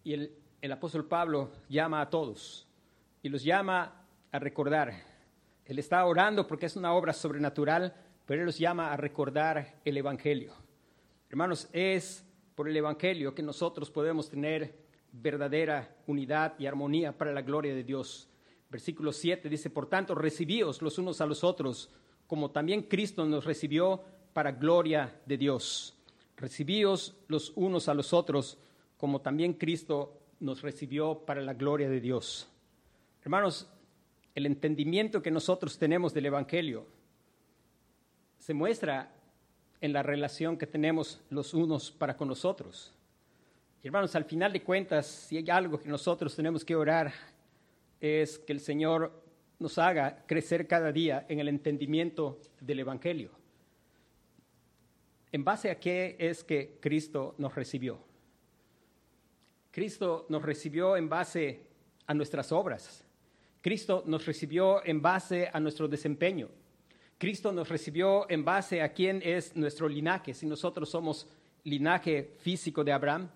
Y 0.05 0.13
el 0.61 0.71
apóstol 0.71 1.05
Pablo 1.05 1.51
llama 1.67 1.99
a 1.99 2.09
todos 2.09 2.65
y 3.21 3.27
los 3.27 3.43
llama 3.43 4.05
a 4.31 4.39
recordar. 4.39 4.93
Él 5.65 5.79
está 5.79 6.05
orando 6.05 6.47
porque 6.47 6.65
es 6.65 6.77
una 6.77 6.93
obra 6.93 7.11
sobrenatural, 7.11 7.93
pero 8.25 8.39
él 8.39 8.45
los 8.45 8.57
llama 8.57 8.93
a 8.93 8.95
recordar 8.95 9.75
el 9.83 9.97
Evangelio. 9.97 10.66
Hermanos, 11.29 11.67
es 11.73 12.25
por 12.55 12.69
el 12.69 12.77
Evangelio 12.77 13.35
que 13.35 13.43
nosotros 13.43 13.91
podemos 13.91 14.29
tener 14.29 14.75
verdadera 15.11 15.95
unidad 16.07 16.53
y 16.59 16.65
armonía 16.65 17.17
para 17.17 17.33
la 17.33 17.41
gloria 17.41 17.73
de 17.73 17.83
Dios. 17.83 18.29
Versículo 18.69 19.11
7 19.11 19.49
dice, 19.49 19.69
por 19.69 19.87
tanto, 19.87 20.15
recibíos 20.15 20.81
los 20.81 20.97
unos 20.97 21.21
a 21.21 21.25
los 21.25 21.43
otros 21.43 21.89
como 22.27 22.51
también 22.51 22.83
Cristo 22.83 23.25
nos 23.25 23.45
recibió 23.45 24.03
para 24.33 24.51
gloria 24.51 25.19
de 25.25 25.37
Dios. 25.37 25.97
Recibíos 26.35 27.15
los 27.27 27.51
unos 27.55 27.87
a 27.87 27.93
los 27.93 28.13
otros, 28.13 28.59
como 28.97 29.21
también 29.21 29.53
Cristo 29.53 30.19
nos 30.39 30.61
recibió 30.61 31.25
para 31.25 31.41
la 31.41 31.53
gloria 31.53 31.89
de 31.89 32.01
Dios. 32.01 32.47
Hermanos, 33.23 33.67
el 34.35 34.45
entendimiento 34.45 35.21
que 35.21 35.31
nosotros 35.31 35.79
tenemos 35.79 36.13
del 36.13 36.27
Evangelio 36.27 36.85
se 38.37 38.53
muestra 38.53 39.16
en 39.81 39.93
la 39.93 40.03
relación 40.03 40.57
que 40.57 40.67
tenemos 40.67 41.21
los 41.29 41.53
unos 41.53 41.91
para 41.91 42.17
con 42.17 42.27
nosotros. 42.27 42.93
hermanos, 43.83 44.15
al 44.15 44.25
final 44.25 44.51
de 44.51 44.63
cuentas, 44.63 45.05
si 45.05 45.37
hay 45.37 45.49
algo 45.49 45.79
que 45.79 45.87
nosotros 45.87 46.35
tenemos 46.35 46.65
que 46.65 46.75
orar, 46.75 47.13
es 48.01 48.37
que 48.39 48.53
el 48.53 48.59
Señor 48.59 49.11
nos 49.59 49.77
haga 49.77 50.23
crecer 50.27 50.67
cada 50.67 50.91
día 50.91 51.25
en 51.29 51.39
el 51.39 51.47
entendimiento 51.47 52.39
del 52.59 52.79
Evangelio. 52.79 53.31
¿En 55.31 55.43
base 55.43 55.69
a 55.69 55.79
qué 55.79 56.15
es 56.19 56.43
que 56.43 56.77
Cristo 56.79 57.35
nos 57.37 57.55
recibió? 57.55 57.99
Cristo 59.71 60.25
nos 60.29 60.41
recibió 60.41 60.97
en 60.97 61.09
base 61.09 61.61
a 62.07 62.13
nuestras 62.13 62.51
obras. 62.51 63.03
Cristo 63.61 64.03
nos 64.05 64.25
recibió 64.25 64.83
en 64.85 65.01
base 65.01 65.49
a 65.51 65.59
nuestro 65.59 65.87
desempeño. 65.87 66.49
Cristo 67.17 67.51
nos 67.51 67.69
recibió 67.69 68.29
en 68.29 68.45
base 68.45 68.81
a 68.81 68.93
quién 68.93 69.21
es 69.23 69.55
nuestro 69.55 69.89
linaje. 69.89 70.33
Si 70.33 70.45
nosotros 70.45 70.89
somos 70.89 71.27
linaje 71.63 72.35
físico 72.39 72.83
de 72.83 72.91
Abraham, 72.91 73.29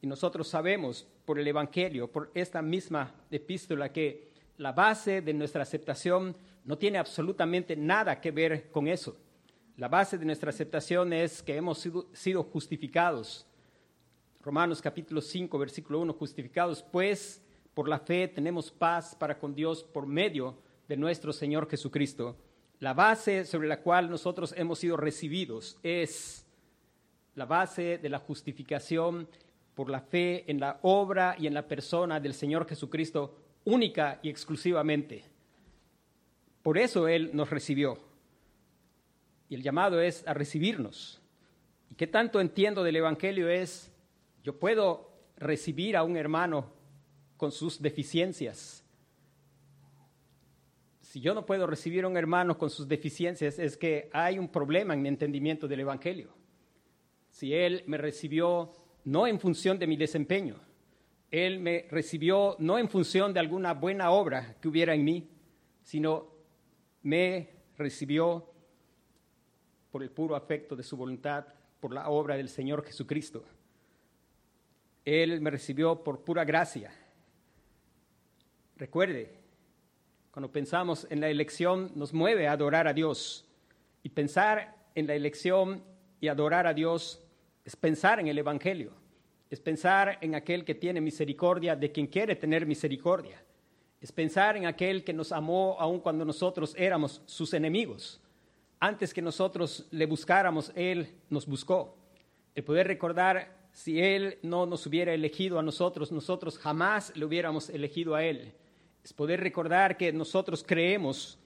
y 0.00 0.06
nosotros 0.06 0.48
sabemos 0.48 1.06
por 1.24 1.38
el 1.38 1.46
Evangelio, 1.46 2.10
por 2.10 2.30
esta 2.34 2.62
misma 2.62 3.14
epístola, 3.30 3.92
que 3.92 4.28
la 4.56 4.72
base 4.72 5.20
de 5.20 5.34
nuestra 5.34 5.62
aceptación 5.62 6.36
no 6.64 6.78
tiene 6.78 6.98
absolutamente 6.98 7.76
nada 7.76 8.20
que 8.20 8.30
ver 8.30 8.70
con 8.70 8.88
eso. 8.88 9.16
La 9.76 9.88
base 9.88 10.18
de 10.18 10.24
nuestra 10.24 10.50
aceptación 10.50 11.12
es 11.12 11.42
que 11.42 11.56
hemos 11.56 11.86
sido, 12.12 12.42
justificados. 12.44 13.46
Romanos 14.40 14.80
capítulo 14.80 15.20
5, 15.20 15.58
versículo 15.58 16.00
1, 16.00 16.12
justificados 16.14 16.82
pues 16.82 17.42
por 17.74 17.88
la 17.88 17.98
fe 17.98 18.28
tenemos 18.28 18.70
paz 18.70 19.14
para 19.14 19.38
con 19.38 19.54
Dios 19.54 19.84
por 19.84 20.06
medio 20.06 20.56
de 20.88 20.96
nuestro 20.96 21.32
Señor 21.32 21.68
Jesucristo. 21.68 22.36
La 22.80 22.94
base 22.94 23.44
sobre 23.44 23.66
la 23.66 23.80
cual 23.80 24.08
nosotros 24.08 24.54
hemos 24.56 24.78
sido 24.78 24.96
recibidos 24.96 25.78
es 25.82 26.46
la 27.34 27.44
base 27.44 27.98
de 27.98 28.08
la 28.08 28.20
justificación 28.20 29.28
por 29.74 29.90
la 29.90 30.00
fe 30.00 30.44
en 30.50 30.60
la 30.60 30.78
obra 30.82 31.34
y 31.38 31.46
en 31.46 31.54
la 31.54 31.66
persona 31.66 32.20
del 32.20 32.34
Señor 32.34 32.68
Jesucristo 32.68 33.36
única 33.64 34.20
y 34.22 34.28
exclusivamente. 34.28 35.24
Por 36.62 36.78
eso 36.78 37.08
Él 37.08 37.30
nos 37.32 37.50
recibió. 37.50 37.98
Y 39.48 39.54
el 39.54 39.62
llamado 39.62 40.00
es 40.00 40.26
a 40.26 40.34
recibirnos. 40.34 41.20
¿Y 41.90 41.94
qué 41.94 42.06
tanto 42.06 42.40
entiendo 42.40 42.84
del 42.84 42.96
Evangelio 42.96 43.48
es, 43.48 43.90
yo 44.44 44.58
puedo 44.58 45.10
recibir 45.36 45.96
a 45.96 46.04
un 46.04 46.16
hermano 46.16 46.72
con 47.36 47.50
sus 47.50 47.80
deficiencias? 47.80 48.84
Si 51.08 51.22
yo 51.22 51.32
no 51.32 51.46
puedo 51.46 51.66
recibir 51.66 52.04
a 52.04 52.08
un 52.08 52.18
hermano 52.18 52.58
con 52.58 52.68
sus 52.68 52.86
deficiencias, 52.86 53.58
es 53.58 53.78
que 53.78 54.10
hay 54.12 54.38
un 54.38 54.48
problema 54.48 54.92
en 54.92 55.00
mi 55.00 55.08
entendimiento 55.08 55.66
del 55.66 55.80
Evangelio. 55.80 56.34
Si 57.30 57.54
Él 57.54 57.82
me 57.86 57.96
recibió 57.96 58.72
no 59.04 59.26
en 59.26 59.40
función 59.40 59.78
de 59.78 59.86
mi 59.86 59.96
desempeño, 59.96 60.60
él 61.30 61.60
me 61.60 61.86
recibió 61.90 62.56
no 62.58 62.78
en 62.78 62.90
función 62.90 63.32
de 63.32 63.40
alguna 63.40 63.72
buena 63.72 64.10
obra 64.10 64.56
que 64.60 64.68
hubiera 64.68 64.94
en 64.94 65.02
mí, 65.02 65.30
sino 65.82 66.26
me 67.02 67.48
recibió 67.78 68.44
por 69.90 70.02
el 70.02 70.10
puro 70.10 70.36
afecto 70.36 70.76
de 70.76 70.82
su 70.82 70.94
voluntad, 70.94 71.46
por 71.80 71.94
la 71.94 72.10
obra 72.10 72.36
del 72.36 72.50
Señor 72.50 72.84
Jesucristo. 72.84 73.44
Él 75.06 75.40
me 75.40 75.50
recibió 75.50 76.04
por 76.04 76.22
pura 76.22 76.44
gracia. 76.44 76.92
Recuerde, 78.76 79.37
cuando 80.38 80.52
pensamos 80.52 81.04
en 81.10 81.20
la 81.20 81.28
elección 81.28 81.90
nos 81.96 82.14
mueve 82.14 82.46
a 82.46 82.52
adorar 82.52 82.86
a 82.86 82.92
Dios. 82.92 83.44
Y 84.04 84.10
pensar 84.10 84.72
en 84.94 85.08
la 85.08 85.16
elección 85.16 85.82
y 86.20 86.28
adorar 86.28 86.68
a 86.68 86.74
Dios 86.74 87.20
es 87.64 87.74
pensar 87.74 88.20
en 88.20 88.28
el 88.28 88.38
Evangelio 88.38 88.92
es 89.50 89.58
pensar 89.58 90.16
en 90.20 90.36
aquel 90.36 90.64
que 90.64 90.76
tiene 90.76 91.00
misericordia 91.00 91.74
de 91.74 91.90
quien 91.90 92.06
quiere 92.06 92.36
tener 92.36 92.66
misericordia. 92.66 93.42
Es 94.00 94.12
pensar 94.12 94.56
en 94.56 94.66
aquel 94.66 95.02
que 95.02 95.12
nos 95.12 95.32
amó 95.32 95.76
aun 95.80 95.98
cuando 95.98 96.24
nosotros 96.24 96.72
éramos 96.78 97.20
sus 97.26 97.52
enemigos. 97.52 98.20
Antes 98.78 99.12
que 99.12 99.20
nosotros 99.20 99.88
le 99.90 100.06
buscáramos, 100.06 100.70
Él 100.76 101.16
nos 101.30 101.48
buscó. 101.48 101.96
El 102.54 102.62
poder 102.62 102.86
recordar 102.86 103.56
si 103.72 104.00
Él 104.00 104.38
no 104.42 104.66
nos 104.66 104.86
hubiera 104.86 105.12
elegido 105.12 105.58
a 105.58 105.64
nosotros, 105.64 106.12
nosotros 106.12 106.58
jamás 106.58 107.10
le 107.16 107.24
hubiéramos 107.24 107.70
elegido 107.70 108.14
a 108.14 108.22
Él. 108.22 108.54
Es 109.04 109.12
poder 109.12 109.40
recordar 109.40 109.96
que 109.96 110.12
nosotros 110.12 110.64
creemos, 110.66 111.38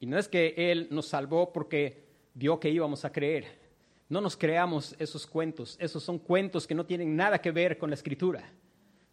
y 0.00 0.06
no 0.06 0.18
es 0.18 0.28
que 0.28 0.54
Él 0.56 0.88
nos 0.90 1.06
salvó 1.06 1.52
porque 1.52 2.04
vio 2.34 2.58
que 2.58 2.70
íbamos 2.70 3.04
a 3.04 3.12
creer. 3.12 3.60
No 4.08 4.20
nos 4.20 4.36
creamos 4.36 4.94
esos 4.98 5.26
cuentos, 5.26 5.76
esos 5.80 6.02
son 6.02 6.18
cuentos 6.18 6.66
que 6.66 6.74
no 6.74 6.86
tienen 6.86 7.16
nada 7.16 7.40
que 7.40 7.50
ver 7.50 7.78
con 7.78 7.90
la 7.90 7.94
escritura. 7.94 8.50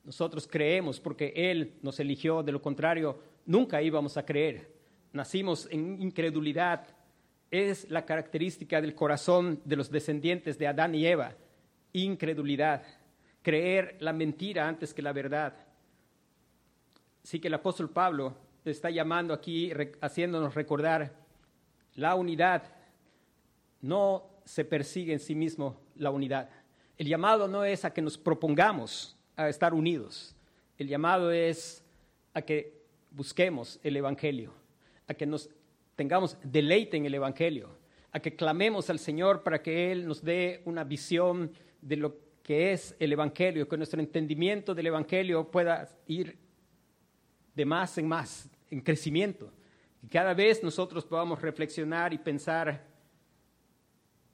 Nosotros 0.03 0.47
creemos 0.47 0.99
porque 0.99 1.33
Él 1.35 1.73
nos 1.81 1.99
eligió, 1.99 2.43
de 2.43 2.51
lo 2.51 2.61
contrario, 2.61 3.19
nunca 3.45 3.81
íbamos 3.81 4.17
a 4.17 4.25
creer. 4.25 4.71
Nacimos 5.13 5.67
en 5.71 6.01
incredulidad. 6.01 6.87
Es 7.51 7.89
la 7.89 8.05
característica 8.05 8.79
del 8.79 8.95
corazón 8.95 9.59
de 9.65 9.75
los 9.75 9.89
descendientes 9.89 10.57
de 10.57 10.67
Adán 10.67 10.93
y 10.95 11.05
Eva 11.05 11.35
incredulidad, 11.93 12.83
creer 13.41 13.97
la 13.99 14.13
mentira 14.13 14.67
antes 14.67 14.93
que 14.93 15.01
la 15.01 15.13
verdad. 15.13 15.53
Así 17.29 17.39
que 17.39 17.47
el 17.47 17.53
apóstol 17.53 17.91
Pablo 17.91 18.33
está 18.65 18.89
llamando 18.89 19.35
aquí, 19.35 19.71
haciéndonos 20.01 20.55
recordar 20.55 21.13
la 21.93 22.15
unidad. 22.15 22.63
No 23.81 24.41
se 24.45 24.65
persigue 24.65 25.13
en 25.13 25.19
sí 25.19 25.35
mismo 25.35 25.79
la 25.95 26.09
unidad. 26.09 26.49
El 26.97 27.07
llamado 27.07 27.47
no 27.47 27.63
es 27.63 27.85
a 27.85 27.93
que 27.93 28.01
nos 28.01 28.17
propongamos 28.17 29.15
a 29.35 29.47
estar 29.47 29.75
unidos. 29.75 30.35
El 30.75 30.87
llamado 30.87 31.29
es 31.29 31.83
a 32.33 32.41
que 32.41 32.81
busquemos 33.11 33.79
el 33.83 33.95
Evangelio, 33.97 34.51
a 35.05 35.13
que 35.13 35.27
nos 35.27 35.51
tengamos 35.95 36.35
deleite 36.41 36.97
en 36.97 37.05
el 37.05 37.13
Evangelio, 37.13 37.69
a 38.11 38.19
que 38.19 38.35
clamemos 38.35 38.89
al 38.89 38.97
Señor 38.97 39.43
para 39.43 39.61
que 39.61 39.91
Él 39.91 40.07
nos 40.07 40.23
dé 40.23 40.63
una 40.65 40.83
visión 40.83 41.51
de 41.79 41.95
lo 41.95 42.17
que 42.41 42.71
es 42.71 42.95
el 42.97 43.13
Evangelio, 43.13 43.69
que 43.69 43.77
nuestro 43.77 43.99
entendimiento 43.99 44.73
del 44.73 44.87
Evangelio 44.87 45.51
pueda 45.51 45.87
ir 46.07 46.48
de 47.59 47.65
más 47.65 47.97
en 47.97 48.07
más, 48.07 48.49
en 48.71 48.79
crecimiento. 48.79 49.51
Y 50.01 50.07
cada 50.07 50.33
vez 50.33 50.63
nosotros 50.63 51.03
podamos 51.03 51.41
reflexionar 51.41 52.13
y 52.13 52.17
pensar 52.17 52.87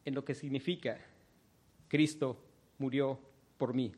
en 0.06 0.14
lo 0.14 0.24
que 0.24 0.36
significa 0.36 1.00
Cristo 1.88 2.40
murió 2.78 3.20
por 3.58 3.74
mí. 3.74 3.92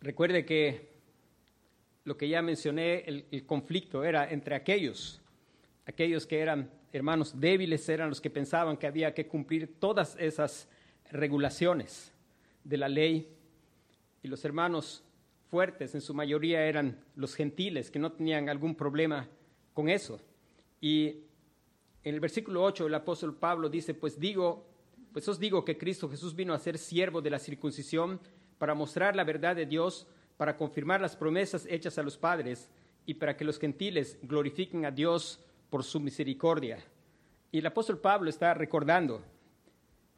Recuerde 0.00 0.46
que 0.46 0.88
lo 2.04 2.16
que 2.16 2.30
ya 2.30 2.40
mencioné, 2.40 3.00
el, 3.00 3.26
el 3.30 3.44
conflicto 3.44 4.02
era 4.02 4.30
entre 4.30 4.54
aquellos, 4.54 5.20
aquellos 5.84 6.26
que 6.26 6.38
eran 6.38 6.70
hermanos 6.94 7.38
débiles 7.38 7.86
eran 7.90 8.08
los 8.08 8.22
que 8.22 8.30
pensaban 8.30 8.78
que 8.78 8.86
había 8.86 9.12
que 9.12 9.26
cumplir 9.26 9.78
todas 9.78 10.16
esas 10.18 10.66
regulaciones 11.10 12.10
de 12.64 12.78
la 12.78 12.88
ley 12.88 13.36
y 14.22 14.28
los 14.28 14.42
hermanos 14.46 15.02
fuertes 15.50 15.94
en 15.94 16.00
su 16.00 16.14
mayoría 16.14 16.64
eran 16.64 16.98
los 17.14 17.34
gentiles 17.34 17.90
que 17.90 17.98
no 17.98 18.12
tenían 18.12 18.48
algún 18.48 18.74
problema 18.74 19.28
con 19.72 19.88
eso. 19.88 20.20
Y 20.80 21.24
en 22.02 22.14
el 22.14 22.20
versículo 22.20 22.62
8 22.62 22.86
el 22.86 22.94
apóstol 22.94 23.36
Pablo 23.36 23.68
dice, 23.68 23.94
pues 23.94 24.18
digo, 24.18 24.66
pues 25.12 25.28
os 25.28 25.38
digo 25.38 25.64
que 25.64 25.78
Cristo 25.78 26.08
Jesús 26.08 26.34
vino 26.34 26.52
a 26.52 26.58
ser 26.58 26.78
siervo 26.78 27.22
de 27.22 27.30
la 27.30 27.38
circuncisión 27.38 28.20
para 28.58 28.74
mostrar 28.74 29.16
la 29.16 29.24
verdad 29.24 29.56
de 29.56 29.66
Dios, 29.66 30.06
para 30.36 30.56
confirmar 30.56 31.00
las 31.00 31.16
promesas 31.16 31.66
hechas 31.68 31.98
a 31.98 32.02
los 32.02 32.16
padres 32.16 32.70
y 33.06 33.14
para 33.14 33.36
que 33.36 33.44
los 33.44 33.58
gentiles 33.58 34.18
glorifiquen 34.22 34.84
a 34.84 34.90
Dios 34.90 35.40
por 35.70 35.84
su 35.84 36.00
misericordia. 36.00 36.78
Y 37.52 37.58
el 37.58 37.66
apóstol 37.66 37.98
Pablo 37.98 38.28
está 38.28 38.52
recordando 38.54 39.22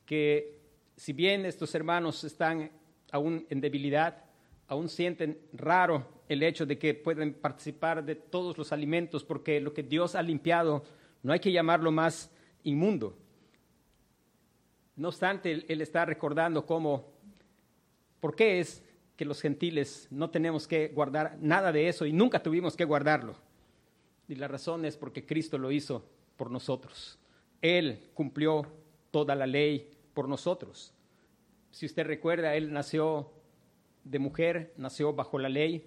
que 0.04 0.58
si 0.96 1.12
bien 1.12 1.44
estos 1.46 1.74
hermanos 1.74 2.24
están 2.24 2.70
aún 3.12 3.46
en 3.50 3.60
debilidad, 3.60 4.24
aún 4.68 4.88
sienten 4.88 5.40
raro 5.52 6.06
el 6.28 6.42
hecho 6.42 6.66
de 6.66 6.78
que 6.78 6.94
pueden 6.94 7.34
participar 7.34 8.04
de 8.04 8.14
todos 8.14 8.58
los 8.58 8.70
alimentos, 8.70 9.24
porque 9.24 9.60
lo 9.60 9.72
que 9.72 9.82
Dios 9.82 10.14
ha 10.14 10.22
limpiado 10.22 10.84
no 11.22 11.32
hay 11.32 11.40
que 11.40 11.50
llamarlo 11.50 11.90
más 11.90 12.30
inmundo. 12.62 13.16
No 14.94 15.08
obstante, 15.08 15.64
él, 15.68 15.80
está 15.80 16.04
recordando 16.04 16.66
cómo, 16.66 17.12
por 18.20 18.36
qué 18.36 18.60
es 18.60 18.82
que 19.16 19.24
los 19.24 19.40
gentiles 19.40 20.06
no 20.10 20.30
tenemos 20.30 20.68
que 20.68 20.88
guardar 20.88 21.38
nada 21.40 21.72
de 21.72 21.88
eso 21.88 22.04
y 22.04 22.12
nunca 22.12 22.42
tuvimos 22.42 22.76
que 22.76 22.84
guardarlo. 22.84 23.34
Y 24.28 24.34
la 24.34 24.48
razón 24.48 24.84
es 24.84 24.96
porque 24.96 25.24
Cristo 25.24 25.56
lo 25.56 25.72
hizo 25.72 26.04
por 26.36 26.50
nosotros. 26.50 27.18
Él 27.62 28.10
cumplió 28.12 28.66
toda 29.10 29.34
la 29.34 29.46
ley 29.46 29.90
por 30.12 30.28
nosotros. 30.28 30.92
Si 31.70 31.86
usted 31.86 32.06
recuerda, 32.06 32.54
Él 32.54 32.72
nació 32.72 33.30
de 34.08 34.18
mujer, 34.18 34.72
nació 34.76 35.12
bajo 35.12 35.38
la 35.38 35.48
ley, 35.48 35.86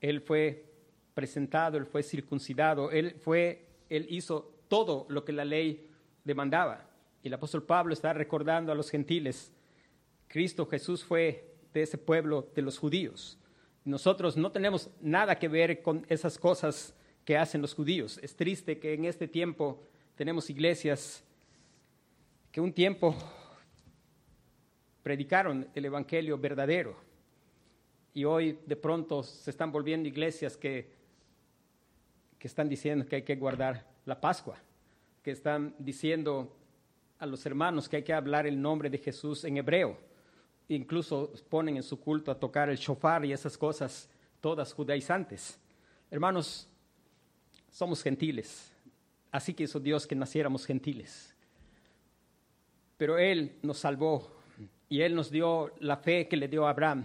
Él 0.00 0.20
fue 0.20 0.66
presentado, 1.14 1.78
Él 1.78 1.86
fue 1.86 2.02
circuncidado, 2.02 2.90
Él, 2.90 3.16
fue, 3.18 3.66
él 3.88 4.06
hizo 4.10 4.52
todo 4.68 5.06
lo 5.08 5.24
que 5.24 5.32
la 5.32 5.44
ley 5.44 5.90
demandaba. 6.24 6.88
Y 7.22 7.28
el 7.28 7.34
apóstol 7.34 7.62
Pablo 7.62 7.94
está 7.94 8.12
recordando 8.12 8.70
a 8.70 8.74
los 8.74 8.90
gentiles, 8.90 9.52
Cristo 10.28 10.66
Jesús 10.66 11.04
fue 11.04 11.54
de 11.72 11.82
ese 11.82 11.96
pueblo 11.96 12.50
de 12.54 12.62
los 12.62 12.78
judíos. 12.78 13.38
Nosotros 13.84 14.36
no 14.36 14.50
tenemos 14.52 14.90
nada 15.00 15.38
que 15.38 15.48
ver 15.48 15.80
con 15.82 16.04
esas 16.08 16.38
cosas 16.38 16.94
que 17.24 17.36
hacen 17.36 17.62
los 17.62 17.74
judíos. 17.74 18.18
Es 18.22 18.34
triste 18.36 18.78
que 18.78 18.94
en 18.94 19.04
este 19.04 19.28
tiempo 19.28 19.82
tenemos 20.16 20.50
iglesias 20.50 21.24
que 22.50 22.60
un 22.60 22.72
tiempo 22.72 23.14
predicaron 25.02 25.68
el 25.74 25.84
Evangelio 25.84 26.38
verdadero 26.38 27.13
y 28.14 28.24
hoy 28.24 28.60
de 28.64 28.76
pronto 28.76 29.24
se 29.24 29.50
están 29.50 29.72
volviendo 29.72 30.08
iglesias 30.08 30.56
que, 30.56 30.88
que 32.38 32.46
están 32.46 32.68
diciendo 32.68 33.04
que 33.04 33.16
hay 33.16 33.22
que 33.22 33.34
guardar 33.34 33.84
la 34.06 34.20
Pascua, 34.20 34.56
que 35.22 35.32
están 35.32 35.74
diciendo 35.78 36.56
a 37.18 37.26
los 37.26 37.44
hermanos 37.44 37.88
que 37.88 37.96
hay 37.96 38.02
que 38.04 38.12
hablar 38.12 38.46
el 38.46 38.60
nombre 38.60 38.88
de 38.88 38.98
Jesús 38.98 39.44
en 39.44 39.56
hebreo. 39.56 39.98
Incluso 40.68 41.32
ponen 41.48 41.76
en 41.76 41.82
su 41.82 42.00
culto 42.00 42.30
a 42.30 42.38
tocar 42.38 42.70
el 42.70 42.76
shofar 42.76 43.24
y 43.24 43.32
esas 43.32 43.58
cosas 43.58 44.08
todas 44.40 44.72
judaizantes. 44.72 45.58
Hermanos, 46.10 46.68
somos 47.70 48.02
gentiles. 48.02 48.70
Así 49.32 49.52
que 49.52 49.64
hizo 49.64 49.80
Dios 49.80 50.06
que 50.06 50.14
naciéramos 50.14 50.64
gentiles. 50.64 51.34
Pero 52.96 53.18
Él 53.18 53.56
nos 53.62 53.78
salvó 53.78 54.30
y 54.88 55.00
Él 55.00 55.14
nos 55.16 55.30
dio 55.30 55.74
la 55.80 55.96
fe 55.96 56.28
que 56.28 56.36
le 56.36 56.46
dio 56.46 56.66
a 56.66 56.70
Abraham. 56.70 57.04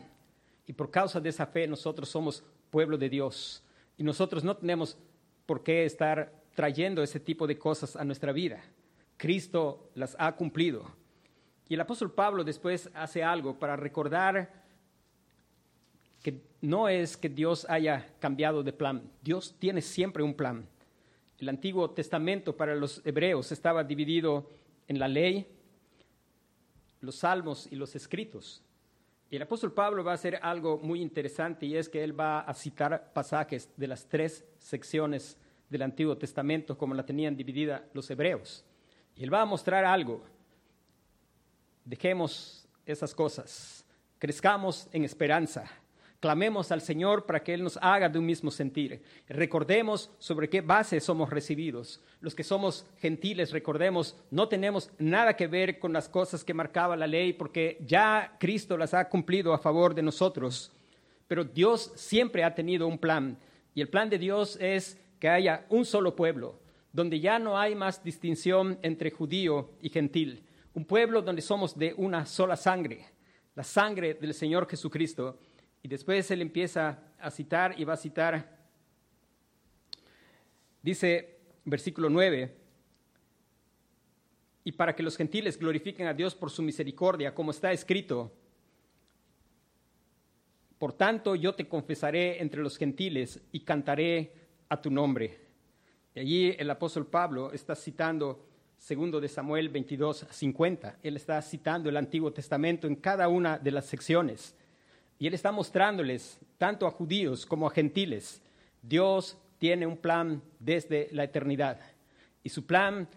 Y 0.69 0.73
por 0.73 0.91
causa 0.91 1.19
de 1.19 1.29
esa 1.29 1.47
fe 1.47 1.65
nosotros 1.65 2.07
somos 2.07 2.43
pueblo 2.69 2.95
de 2.95 3.09
Dios. 3.09 3.63
Y 3.97 4.03
nosotros 4.03 4.43
no 4.43 4.55
tenemos 4.55 4.99
por 5.47 5.63
qué 5.63 5.83
estar 5.83 6.31
trayendo 6.53 7.01
ese 7.01 7.19
tipo 7.19 7.47
de 7.47 7.57
cosas 7.57 7.95
a 7.95 8.05
nuestra 8.05 8.31
vida. 8.31 8.61
Cristo 9.17 9.89
las 9.95 10.15
ha 10.19 10.35
cumplido. 10.35 10.85
Y 11.67 11.73
el 11.73 11.81
apóstol 11.81 12.11
Pablo 12.11 12.43
después 12.43 12.87
hace 12.93 13.23
algo 13.23 13.57
para 13.57 13.75
recordar 13.77 14.61
que 16.21 16.39
no 16.61 16.87
es 16.87 17.17
que 17.17 17.29
Dios 17.29 17.65
haya 17.67 18.05
cambiado 18.19 18.61
de 18.61 18.71
plan. 18.71 19.01
Dios 19.23 19.55
tiene 19.57 19.81
siempre 19.81 20.21
un 20.21 20.35
plan. 20.35 20.67
El 21.39 21.49
Antiguo 21.49 21.89
Testamento 21.89 22.55
para 22.55 22.75
los 22.75 23.01
hebreos 23.07 23.51
estaba 23.51 23.83
dividido 23.83 24.47
en 24.87 24.99
la 24.99 25.07
ley, 25.07 25.47
los 27.01 27.15
salmos 27.15 27.67
y 27.71 27.75
los 27.75 27.95
escritos. 27.95 28.61
El 29.29 29.43
apóstol 29.43 29.73
Pablo 29.73 30.03
va 30.03 30.11
a 30.11 30.15
hacer 30.15 30.39
algo 30.41 30.79
muy 30.79 31.01
interesante 31.01 31.67
y 31.67 31.75
es 31.75 31.87
que 31.87 32.03
él 32.03 32.19
va 32.19 32.39
a 32.39 32.53
citar 32.55 33.13
pasajes 33.13 33.69
de 33.77 33.87
las 33.87 34.07
tres 34.07 34.43
secciones 34.57 35.37
del 35.69 35.83
Antiguo 35.83 36.17
Testamento 36.17 36.75
como 36.75 36.95
la 36.95 37.05
tenían 37.05 37.37
dividida 37.37 37.85
los 37.93 38.09
hebreos. 38.09 38.65
Y 39.15 39.23
él 39.23 39.31
va 39.31 39.41
a 39.41 39.45
mostrar 39.45 39.85
algo. 39.85 40.23
Dejemos 41.85 42.67
esas 42.85 43.13
cosas, 43.13 43.85
crezcamos 44.17 44.87
en 44.91 45.03
esperanza, 45.03 45.69
Clamemos 46.19 46.73
al 46.73 46.81
Señor 46.81 47.25
para 47.25 47.41
que 47.41 47.53
Él 47.53 47.63
nos 47.63 47.77
haga 47.81 48.09
de 48.09 48.19
un 48.19 48.25
mismo 48.25 48.51
sentir. 48.51 49.01
Recordemos 49.29 50.11
sobre 50.19 50.49
qué 50.49 50.59
base 50.59 50.99
somos 50.99 51.29
recibidos. 51.29 52.01
Los 52.19 52.35
que 52.35 52.43
somos 52.43 52.85
gentiles, 52.97 53.51
recordemos, 53.51 54.17
no 54.29 54.49
tenemos 54.49 54.91
nada 54.97 55.37
que 55.37 55.47
ver 55.47 55.79
con 55.79 55.93
las 55.93 56.09
cosas 56.09 56.43
que 56.43 56.53
marcaba 56.53 56.97
la 56.97 57.07
ley 57.07 57.31
porque 57.31 57.77
ya 57.85 58.35
Cristo 58.37 58.75
las 58.75 58.93
ha 58.93 59.07
cumplido 59.07 59.53
a 59.53 59.59
favor 59.59 59.95
de 59.95 60.01
nosotros. 60.01 60.73
Pero 61.29 61.45
Dios 61.45 61.93
siempre 61.95 62.43
ha 62.43 62.53
tenido 62.53 62.85
un 62.87 62.97
plan 62.97 63.37
y 63.73 63.79
el 63.79 63.87
plan 63.87 64.09
de 64.09 64.17
Dios 64.17 64.57
es 64.59 64.99
que 65.21 65.29
haya 65.29 65.65
un 65.69 65.85
solo 65.85 66.17
pueblo, 66.17 66.59
donde 66.91 67.21
ya 67.21 67.39
no 67.39 67.57
hay 67.57 67.75
más 67.75 68.03
distinción 68.03 68.77
entre 68.81 69.09
judío 69.09 69.69
y 69.81 69.87
gentil. 69.87 70.43
Un 70.73 70.83
pueblo 70.83 71.21
donde 71.21 71.41
somos 71.41 71.79
de 71.79 71.93
una 71.95 72.25
sola 72.25 72.57
sangre, 72.57 73.05
la 73.55 73.63
sangre 73.63 74.15
del 74.15 74.33
Señor 74.33 74.67
Jesucristo 74.69 75.39
y 75.81 75.87
después 75.87 76.29
él 76.31 76.41
empieza 76.41 76.99
a 77.19 77.31
citar 77.31 77.75
y 77.77 77.83
va 77.83 77.93
a 77.93 77.97
citar, 77.97 78.57
dice 80.81 81.37
versículo 81.65 82.09
9, 82.09 82.55
y 84.63 84.71
para 84.73 84.95
que 84.95 85.03
los 85.03 85.17
gentiles 85.17 85.57
glorifiquen 85.57 86.07
a 86.07 86.13
Dios 86.13 86.35
por 86.35 86.51
su 86.51 86.61
misericordia, 86.61 87.33
como 87.33 87.51
está 87.51 87.71
escrito. 87.71 88.31
Por 90.77 90.93
tanto, 90.93 91.35
yo 91.35 91.55
te 91.55 91.67
confesaré 91.67 92.41
entre 92.41 92.61
los 92.61 92.77
gentiles 92.77 93.41
y 93.51 93.61
cantaré 93.61 94.31
a 94.69 94.79
tu 94.81 94.91
nombre. 94.91 95.39
Y 96.13 96.19
allí 96.19 96.55
el 96.57 96.69
apóstol 96.69 97.07
Pablo 97.07 97.51
está 97.51 97.75
citando 97.75 98.45
segundo 98.77 99.19
de 99.19 99.27
Samuel 99.27 99.69
22, 99.69 100.27
50. 100.29 100.99
Él 101.03 101.15
está 101.15 101.41
citando 101.41 101.89
el 101.89 101.97
Antiguo 101.97 102.31
Testamento 102.31 102.87
en 102.87 102.95
cada 102.95 103.27
una 103.27 103.57
de 103.57 103.71
las 103.71 103.85
secciones. 103.85 104.55
Y 105.19 105.27
él 105.27 105.33
está 105.33 105.51
mostrándoles, 105.51 106.39
tanto 106.57 106.87
a 106.87 106.91
judíos 106.91 107.45
como 107.45 107.67
a 107.67 107.71
gentiles, 107.71 108.41
Dios 108.81 109.37
tiene 109.57 109.85
un 109.85 109.97
plan 109.97 110.41
desde 110.59 111.09
la 111.11 111.25
eternidad. 111.25 111.77
Y 112.41 112.49
su 112.49 112.65
plan 112.65 113.07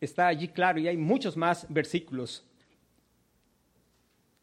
está 0.00 0.28
allí 0.28 0.48
claro 0.48 0.78
y 0.78 0.86
hay 0.86 0.96
muchos 0.96 1.36
más 1.36 1.66
versículos. 1.68 2.44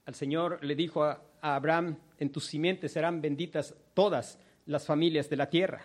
Al 0.05 0.13
Señor 0.13 0.63
le 0.63 0.75
dijo 0.75 1.03
a, 1.03 1.21
Abraham, 1.41 1.97
en 2.17 2.29
tus 2.29 2.47
simientes 2.47 2.91
serán 2.91 3.21
benditas 3.21 3.73
todas 3.93 4.37
las 4.65 4.85
familias 4.85 5.29
de 5.29 5.37
la 5.37 5.49
tierra. 5.49 5.81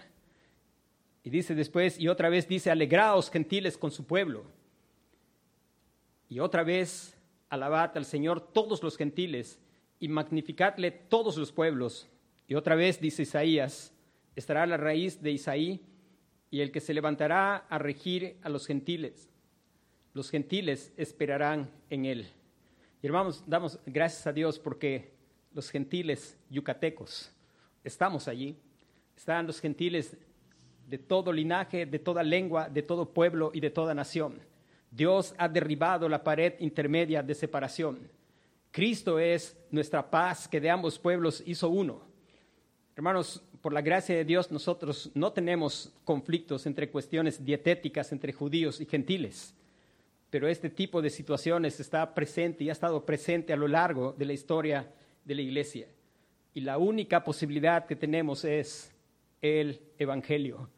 Y 1.22 1.30
dice 1.30 1.54
después, 1.54 1.98
y 2.00 2.08
otra 2.08 2.28
vez 2.28 2.48
dice, 2.48 2.72
alegraos 2.72 3.30
gentiles 3.30 3.78
con 3.78 3.92
su 3.92 4.04
pueblo. 4.04 4.44
Y 6.28 6.40
otra 6.40 6.64
vez, 6.64 7.16
alabad 7.48 7.96
al 7.96 8.04
Señor 8.04 8.40
todos 8.40 8.82
los 8.82 8.96
gentiles 8.96 9.60
y 10.04 10.08
magnificadle 10.08 10.90
todos 10.90 11.38
los 11.38 11.50
pueblos. 11.50 12.06
Y 12.46 12.56
otra 12.56 12.74
vez 12.74 13.00
dice 13.00 13.22
Isaías, 13.22 13.94
estará 14.36 14.66
la 14.66 14.76
raíz 14.76 15.22
de 15.22 15.30
Isaí 15.30 15.80
y 16.50 16.60
el 16.60 16.70
que 16.70 16.80
se 16.80 16.92
levantará 16.92 17.56
a 17.56 17.78
regir 17.78 18.36
a 18.42 18.50
los 18.50 18.66
gentiles. 18.66 19.30
Los 20.12 20.30
gentiles 20.30 20.92
esperarán 20.98 21.70
en 21.88 22.04
él. 22.04 22.26
Y 23.00 23.06
hermanos, 23.06 23.42
damos 23.46 23.78
gracias 23.86 24.26
a 24.26 24.34
Dios 24.34 24.58
porque 24.58 25.14
los 25.54 25.70
gentiles 25.70 26.36
yucatecos 26.50 27.32
estamos 27.82 28.28
allí. 28.28 28.58
Están 29.16 29.46
los 29.46 29.58
gentiles 29.58 30.18
de 30.86 30.98
todo 30.98 31.32
linaje, 31.32 31.86
de 31.86 31.98
toda 31.98 32.22
lengua, 32.22 32.68
de 32.68 32.82
todo 32.82 33.08
pueblo 33.08 33.52
y 33.54 33.60
de 33.60 33.70
toda 33.70 33.94
nación. 33.94 34.38
Dios 34.90 35.34
ha 35.38 35.48
derribado 35.48 36.10
la 36.10 36.22
pared 36.22 36.56
intermedia 36.58 37.22
de 37.22 37.34
separación. 37.34 38.10
Cristo 38.74 39.20
es 39.20 39.56
nuestra 39.70 40.10
paz 40.10 40.48
que 40.48 40.60
de 40.60 40.68
ambos 40.68 40.98
pueblos 40.98 41.44
hizo 41.46 41.68
uno. 41.68 42.02
Hermanos, 42.96 43.40
por 43.60 43.72
la 43.72 43.80
gracia 43.80 44.16
de 44.16 44.24
Dios 44.24 44.50
nosotros 44.50 45.12
no 45.14 45.32
tenemos 45.32 45.92
conflictos 46.02 46.66
entre 46.66 46.90
cuestiones 46.90 47.44
dietéticas 47.44 48.10
entre 48.10 48.32
judíos 48.32 48.80
y 48.80 48.86
gentiles, 48.86 49.54
pero 50.28 50.48
este 50.48 50.70
tipo 50.70 51.00
de 51.00 51.10
situaciones 51.10 51.78
está 51.78 52.14
presente 52.14 52.64
y 52.64 52.68
ha 52.68 52.72
estado 52.72 53.06
presente 53.06 53.52
a 53.52 53.56
lo 53.56 53.68
largo 53.68 54.12
de 54.12 54.24
la 54.24 54.32
historia 54.32 54.90
de 55.24 55.36
la 55.36 55.42
iglesia. 55.42 55.86
Y 56.52 56.62
la 56.62 56.76
única 56.76 57.22
posibilidad 57.22 57.86
que 57.86 57.94
tenemos 57.94 58.44
es 58.44 58.92
el 59.40 59.82
Evangelio. 60.00 60.68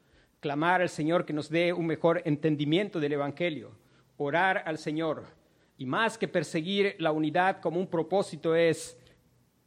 Clamar 0.40 0.82
al 0.82 0.90
Señor 0.90 1.24
que 1.24 1.32
nos 1.32 1.48
dé 1.48 1.72
un 1.72 1.86
mejor 1.86 2.20
entendimiento 2.26 3.00
del 3.00 3.14
Evangelio 3.14 3.70
orar 4.18 4.64
al 4.66 4.76
Señor. 4.76 5.24
Y 5.78 5.86
más 5.86 6.16
que 6.16 6.28
perseguir 6.28 6.96
la 6.98 7.12
unidad 7.12 7.60
como 7.60 7.78
un 7.78 7.86
propósito 7.86 8.54
es 8.54 8.96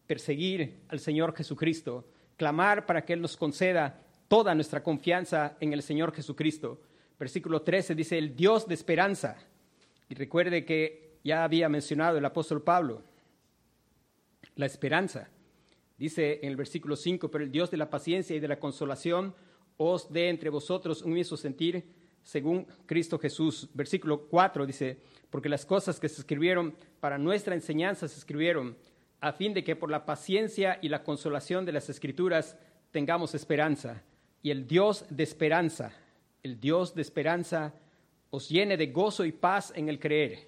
perseguir 0.07 0.79
al 0.87 0.99
Señor 0.99 1.35
Jesucristo, 1.35 2.07
clamar 2.35 2.85
para 2.85 3.05
que 3.05 3.13
Él 3.13 3.21
nos 3.21 3.37
conceda 3.37 4.01
toda 4.27 4.55
nuestra 4.55 4.81
confianza 4.81 5.55
en 5.59 5.73
el 5.73 5.83
Señor 5.83 6.13
Jesucristo. 6.13 6.81
Versículo 7.19 7.61
13 7.61 7.95
dice, 7.95 8.17
el 8.17 8.35
Dios 8.35 8.67
de 8.67 8.73
esperanza. 8.73 9.37
Y 10.07 10.15
recuerde 10.15 10.65
que 10.65 11.19
ya 11.23 11.43
había 11.43 11.69
mencionado 11.69 12.17
el 12.17 12.25
apóstol 12.25 12.63
Pablo, 12.63 13.03
la 14.55 14.65
esperanza. 14.65 15.29
Dice 15.97 16.39
en 16.41 16.49
el 16.49 16.55
versículo 16.55 16.95
5, 16.95 17.29
pero 17.29 17.43
el 17.43 17.51
Dios 17.51 17.69
de 17.69 17.77
la 17.77 17.89
paciencia 17.89 18.35
y 18.35 18.39
de 18.39 18.47
la 18.47 18.59
consolación 18.59 19.35
os 19.77 20.11
dé 20.11 20.29
entre 20.29 20.49
vosotros 20.49 21.01
un 21.01 21.13
mismo 21.13 21.37
sentir 21.37 21.98
según 22.23 22.67
Cristo 22.85 23.17
Jesús. 23.19 23.69
Versículo 23.73 24.27
4 24.27 24.65
dice, 24.65 24.97
porque 25.29 25.49
las 25.49 25.65
cosas 25.65 25.99
que 25.99 26.09
se 26.09 26.21
escribieron 26.21 26.75
para 26.99 27.17
nuestra 27.17 27.55
enseñanza 27.55 28.07
se 28.07 28.17
escribieron 28.17 28.77
a 29.21 29.33
fin 29.33 29.53
de 29.53 29.63
que 29.63 29.75
por 29.75 29.91
la 29.91 30.05
paciencia 30.05 30.79
y 30.81 30.89
la 30.89 31.03
consolación 31.03 31.65
de 31.65 31.73
las 31.73 31.89
escrituras 31.89 32.57
tengamos 32.91 33.35
esperanza. 33.35 34.01
Y 34.41 34.51
el 34.51 34.67
Dios 34.67 35.05
de 35.09 35.23
esperanza, 35.23 35.91
el 36.43 36.59
Dios 36.59 36.95
de 36.95 37.01
esperanza, 37.01 37.73
os 38.29 38.47
llene 38.49 38.77
de 38.77 38.87
gozo 38.87 39.25
y 39.25 39.31
paz 39.31 39.73
en 39.75 39.89
el 39.89 39.99
creer. 39.99 40.47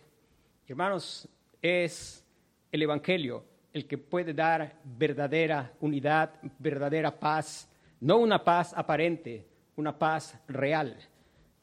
Hermanos, 0.68 1.28
es 1.62 2.26
el 2.72 2.82
Evangelio 2.82 3.44
el 3.74 3.88
que 3.88 3.98
puede 3.98 4.34
dar 4.34 4.80
verdadera 4.84 5.72
unidad, 5.80 6.34
verdadera 6.60 7.18
paz, 7.18 7.70
no 8.00 8.18
una 8.18 8.44
paz 8.44 8.74
aparente, 8.76 9.46
una 9.76 9.98
paz 9.98 10.38
real. 10.48 10.98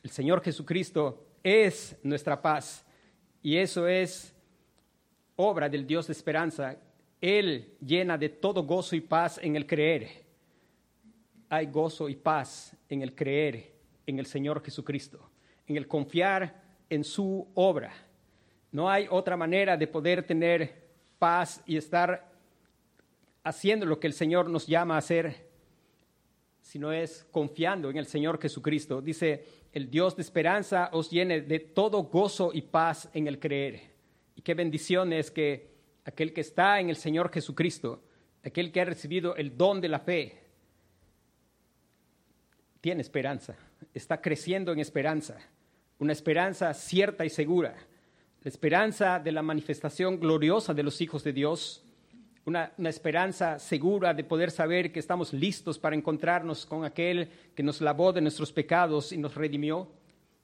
El 0.03 0.11
Señor 0.11 0.43
Jesucristo 0.43 1.27
es 1.43 1.97
nuestra 2.03 2.41
paz 2.41 2.85
y 3.43 3.57
eso 3.57 3.87
es 3.87 4.35
obra 5.37 5.69
del 5.69 5.87
Dios 5.87 6.07
de 6.07 6.13
esperanza. 6.13 6.77
Él 7.21 7.77
llena 7.81 8.17
de 8.17 8.29
todo 8.29 8.63
gozo 8.63 8.95
y 8.97 9.01
paz 9.01 9.39
en 9.43 9.57
el 9.57 9.67
creer. 9.67 10.25
Hay 11.49 11.67
gozo 11.67 12.09
y 12.09 12.17
paz 12.17 12.77
en 12.89 13.03
el 13.03 13.15
creer 13.15 13.73
en 14.07 14.19
el 14.19 14.27
Señor 14.27 14.63
Jesucristo, 14.63 15.31
en 15.67 15.77
el 15.77 15.87
confiar 15.87 16.63
en 16.89 17.05
su 17.05 17.47
obra. 17.55 17.93
No 18.73 18.89
hay 18.89 19.07
otra 19.11 19.37
manera 19.37 19.77
de 19.77 19.87
poder 19.87 20.23
tener 20.23 20.89
paz 21.19 21.63
y 21.67 21.77
estar 21.77 22.31
haciendo 23.45 23.87
lo 23.87 23.99
que 23.99 24.07
el 24.07 24.13
Señor 24.13 24.49
nos 24.49 24.67
llama 24.67 24.95
a 24.95 24.99
hacer, 24.99 25.49
sino 26.61 26.93
es 26.93 27.27
confiando 27.31 27.91
en 27.91 27.97
el 27.97 28.07
Señor 28.07 28.41
Jesucristo. 28.41 29.01
Dice 29.01 29.45
el 29.73 29.91
Dios 29.91 30.17
de 30.17 30.23
esperanza 30.23 30.91
os 30.93 31.11
llene 31.11 31.43
de 31.43 31.59
todo 31.59 32.05
gozo 32.05 32.51
y 32.53 32.63
paz 32.63 33.09
en 33.13 33.27
el 33.27 33.39
creer. 33.39 33.81
Y 34.35 34.43
qué 34.43 34.55
bendición 34.55 35.13
es 35.13 35.31
que 35.31 35.71
aquel 36.05 36.33
que 36.33 36.41
está 36.41 36.81
en 36.81 36.89
el 36.89 36.97
Señor 36.97 37.31
Jesucristo, 37.31 38.03
aquel 38.45 38.73
que 38.73 38.81
ha 38.81 38.85
recibido 38.85 39.37
el 39.37 39.57
don 39.57 39.81
de 39.81 39.89
la 39.89 39.99
fe, 39.99 40.43
tiene 42.81 43.03
esperanza, 43.03 43.57
está 43.93 44.21
creciendo 44.21 44.73
en 44.73 44.79
esperanza, 44.79 45.39
una 45.99 46.13
esperanza 46.13 46.73
cierta 46.73 47.25
y 47.25 47.31
segura, 47.31 47.75
la 48.43 48.49
esperanza 48.49 49.19
de 49.19 49.33
la 49.33 49.43
manifestación 49.43 50.21
gloriosa 50.21 50.73
de 50.73 50.85
los 50.85 51.01
hijos 51.01 51.25
de 51.25 51.33
Dios, 51.33 51.85
una, 52.49 52.73
esperanza 52.89 53.59
segura 53.59 54.15
de 54.15 54.25
poder 54.25 54.51
saber 54.51 54.91
que 54.91 54.99
estamos 54.99 55.33
listos 55.33 55.79
para 55.79 55.95
encontrarnos 55.95 56.65
con 56.65 56.85
aquel 56.85 57.29
que 57.55 57.63
nos 57.63 57.81
lavó 57.81 58.13
de 58.13 58.23
nuestros 58.23 58.53
pecados 58.53 59.13
y 59.13 59.19
nos 59.19 59.35
redimió. 59.35 59.87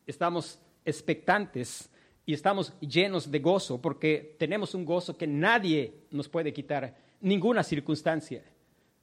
Estamos 0.06 0.58
expectantes 0.84 1.88
y 2.26 2.34
estamos 2.34 2.74
llenos 2.80 3.30
de 3.30 3.38
gozo 3.38 3.80
porque 3.80 4.36
tenemos 4.38 4.74
un 4.74 4.84
gozo 4.84 5.16
que 5.16 5.26
nadie 5.26 5.94
nos 6.10 6.28
puede 6.28 6.52
quitar, 6.52 6.94
ninguna 7.20 7.62
circunstancia. 7.62 8.42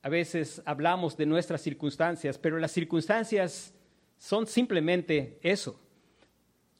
A 0.03 0.09
veces 0.09 0.61
hablamos 0.65 1.17
de 1.17 1.25
nuestras 1.25 1.61
circunstancias, 1.61 2.37
pero 2.37 2.59
las 2.59 2.71
circunstancias 2.71 3.73
son 4.17 4.45
simplemente 4.45 5.39
eso. 5.41 5.79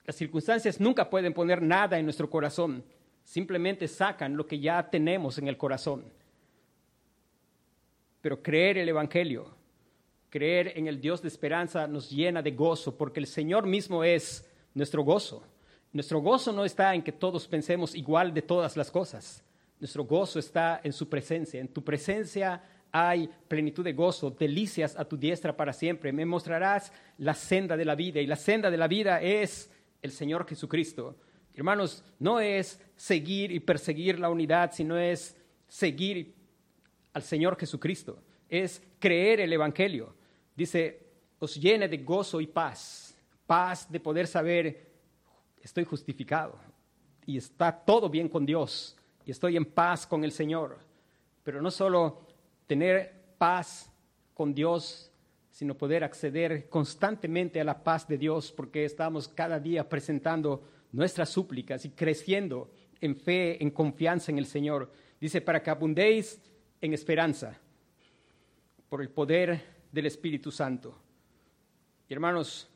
Las 0.05 0.15
circunstancias 0.15 0.79
nunca 0.79 1.10
pueden 1.10 1.34
poner 1.34 1.62
nada 1.62 1.97
en 1.97 2.05
nuestro 2.05 2.29
corazón 2.29 2.84
simplemente 3.32 3.88
sacan 3.88 4.36
lo 4.36 4.46
que 4.46 4.60
ya 4.60 4.89
tenemos 4.89 5.38
en 5.38 5.48
el 5.48 5.56
corazón. 5.56 6.04
Pero 8.20 8.44
creer 8.44 8.78
el 8.78 8.89
Evangelio, 8.89 9.56
creer 10.30 10.74
en 10.76 10.88
el 10.88 11.00
Dios 11.00 11.22
de 11.22 11.30
esperanza 11.30 11.88
nos 11.88 12.10
llena 12.10 12.41
de 12.41 12.52
gozo, 12.52 12.98
porque 12.98 13.22
el 13.22 13.28
Señor 13.28 13.65
mismo 13.65 14.04
es 14.04 14.46
nuestro 14.74 15.04
gozo. 15.04 15.46
Nuestro 15.94 16.20
gozo 16.20 16.52
no 16.52 16.66
está 16.66 16.93
en 16.93 17.03
que 17.03 17.14
todos 17.14 17.47
pensemos 17.47 17.95
igual 17.95 18.34
de 18.34 18.41
todas 18.41 18.76
las 18.76 18.91
cosas. 18.91 19.41
Nuestro 19.80 20.03
gozo 20.03 20.38
está 20.38 20.82
en 20.84 20.91
su 20.91 21.08
presencia. 21.08 21.62
En 21.62 21.70
tu 21.70 21.86
presencia 21.86 22.62
hay 22.91 23.30
plenitud 23.47 23.86
de 23.86 23.93
gozo, 23.93 24.32
delicias 24.32 24.99
a 24.99 25.05
tu 25.05 25.16
diestra 25.16 25.55
para 25.55 25.72
siempre. 25.72 26.12
Me 26.12 26.26
mostrarás 26.26 26.91
la 27.18 27.34
senda 27.34 27.78
de 27.78 27.86
la 27.86 27.95
vida 27.95 28.20
y 28.20 28.28
la 28.28 28.36
senda 28.36 28.70
de 28.70 28.78
la 28.78 28.89
vida 28.89 29.22
es 29.22 29.72
el 30.01 30.12
Señor 30.12 30.45
Jesucristo. 30.45 31.16
Hermanos, 31.54 32.04
no 32.20 32.39
es 32.39 32.80
seguir 32.95 33.52
y 33.52 33.60
perseguir 33.60 34.20
la 34.20 34.30
unidad, 34.30 34.72
sino 34.74 34.97
es 34.97 35.36
seguir 35.68 36.34
al 37.14 37.24
Señor 37.24 37.58
Jesucristo, 37.60 38.22
es 38.49 38.82
creer 38.99 39.41
el 39.41 39.52
Evangelio. 39.52 40.16
Dice, 40.56 41.08
os 41.39 41.56
llene 41.56 41.88
de 41.88 41.97
gozo 41.97 42.39
y 42.39 42.47
paz, 42.47 43.18
paz 43.45 43.91
de 43.91 43.99
poder 43.99 44.28
saber, 44.28 44.91
estoy 45.62 45.84
justificado 45.84 46.58
y 47.26 47.38
está 47.38 47.72
todo 47.72 48.10
bien 48.10 48.30
con 48.30 48.45
Dios 48.45 48.95
y 49.26 49.32
estoy 49.32 49.58
en 49.58 49.66
paz 49.66 50.08
con 50.08 50.24
el 50.24 50.32
Señor. 50.32 50.80
Pero 51.43 51.62
no 51.62 51.72
solo 51.72 52.28
tener 52.68 53.34
paz 53.38 53.91
con 54.34 54.54
Dios, 54.54 55.12
sino 55.52 55.76
poder 55.76 56.04
acceder 56.04 56.70
constantemente 56.70 57.60
a 57.60 57.64
la 57.64 57.84
paz 57.84 58.08
de 58.08 58.18
Dios, 58.18 58.52
porque 58.52 58.86
estamos 58.86 59.28
cada 59.28 59.60
día 59.60 59.88
presentando 59.88 60.64
nuestras 60.92 61.30
súplicas 61.30 61.86
y 61.86 61.92
creciendo 61.92 62.72
en 63.00 63.16
fe, 63.16 63.62
en 63.62 63.72
confianza 63.72 64.32
en 64.32 64.38
el 64.38 64.46
Señor. 64.46 64.92
Dice, 65.20 65.42
para 65.42 65.62
que 65.62 65.70
abundéis 65.70 66.39
en 66.80 66.94
esperanza 66.94 67.60
por 68.89 69.02
el 69.02 69.10
poder 69.10 69.62
del 69.92 70.06
Espíritu 70.06 70.52
Santo. 70.52 70.98
Y 72.08 72.14
hermanos, 72.14 72.70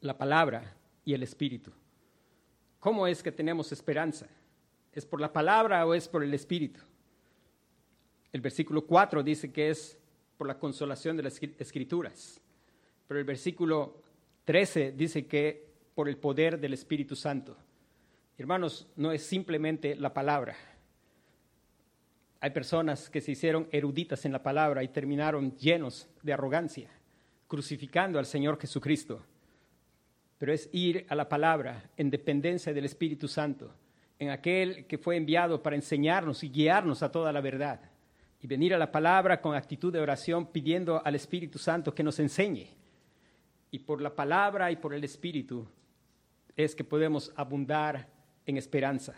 la 0.00 0.16
palabra 0.16 0.76
y 1.04 1.14
el 1.14 1.22
Espíritu. 1.22 1.72
¿Cómo 2.78 3.06
es 3.06 3.22
que 3.22 3.32
tenemos 3.32 3.72
esperanza? 3.72 4.26
¿Es 4.92 5.06
por 5.06 5.20
la 5.20 5.32
palabra 5.32 5.86
o 5.86 5.94
es 5.94 6.08
por 6.08 6.22
el 6.22 6.34
Espíritu? 6.34 6.80
El 8.32 8.40
versículo 8.40 8.86
4 8.86 9.22
dice 9.22 9.52
que 9.52 9.70
es 9.70 9.98
por 10.36 10.46
la 10.46 10.58
consolación 10.58 11.16
de 11.16 11.22
las 11.22 11.40
escrituras, 11.58 12.40
pero 13.06 13.20
el 13.20 13.24
versículo 13.24 14.02
13 14.44 14.92
dice 14.92 15.26
que 15.26 15.71
por 15.94 16.08
el 16.08 16.16
poder 16.16 16.58
del 16.58 16.72
Espíritu 16.72 17.16
Santo. 17.16 17.56
Hermanos, 18.38 18.88
no 18.96 19.12
es 19.12 19.22
simplemente 19.22 19.94
la 19.94 20.12
palabra. 20.12 20.56
Hay 22.40 22.50
personas 22.50 23.08
que 23.08 23.20
se 23.20 23.32
hicieron 23.32 23.68
eruditas 23.70 24.24
en 24.24 24.32
la 24.32 24.42
palabra 24.42 24.82
y 24.82 24.88
terminaron 24.88 25.56
llenos 25.56 26.08
de 26.22 26.32
arrogancia, 26.32 26.88
crucificando 27.46 28.18
al 28.18 28.26
Señor 28.26 28.58
Jesucristo. 28.60 29.22
Pero 30.38 30.52
es 30.52 30.68
ir 30.72 31.06
a 31.08 31.14
la 31.14 31.28
palabra 31.28 31.88
en 31.96 32.10
dependencia 32.10 32.72
del 32.72 32.86
Espíritu 32.86 33.28
Santo, 33.28 33.72
en 34.18 34.30
aquel 34.30 34.86
que 34.86 34.98
fue 34.98 35.16
enviado 35.16 35.62
para 35.62 35.76
enseñarnos 35.76 36.42
y 36.42 36.50
guiarnos 36.50 37.04
a 37.04 37.12
toda 37.12 37.32
la 37.32 37.40
verdad. 37.40 37.80
Y 38.40 38.48
venir 38.48 38.74
a 38.74 38.78
la 38.78 38.90
palabra 38.90 39.40
con 39.40 39.54
actitud 39.54 39.92
de 39.92 40.00
oración 40.00 40.46
pidiendo 40.46 41.00
al 41.04 41.14
Espíritu 41.14 41.60
Santo 41.60 41.94
que 41.94 42.02
nos 42.02 42.18
enseñe. 42.18 42.66
Y 43.70 43.78
por 43.78 44.02
la 44.02 44.16
palabra 44.16 44.72
y 44.72 44.76
por 44.76 44.94
el 44.94 45.04
Espíritu 45.04 45.68
es 46.56 46.74
que 46.74 46.84
podemos 46.84 47.32
abundar 47.36 48.08
en 48.46 48.56
esperanza. 48.56 49.14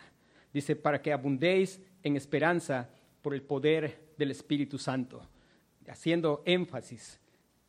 Dice, 0.52 0.76
para 0.76 1.00
que 1.02 1.12
abundéis 1.12 1.80
en 2.02 2.16
esperanza 2.16 2.88
por 3.22 3.34
el 3.34 3.42
poder 3.42 4.12
del 4.16 4.30
Espíritu 4.30 4.78
Santo, 4.78 5.26
haciendo 5.88 6.42
énfasis 6.44 7.20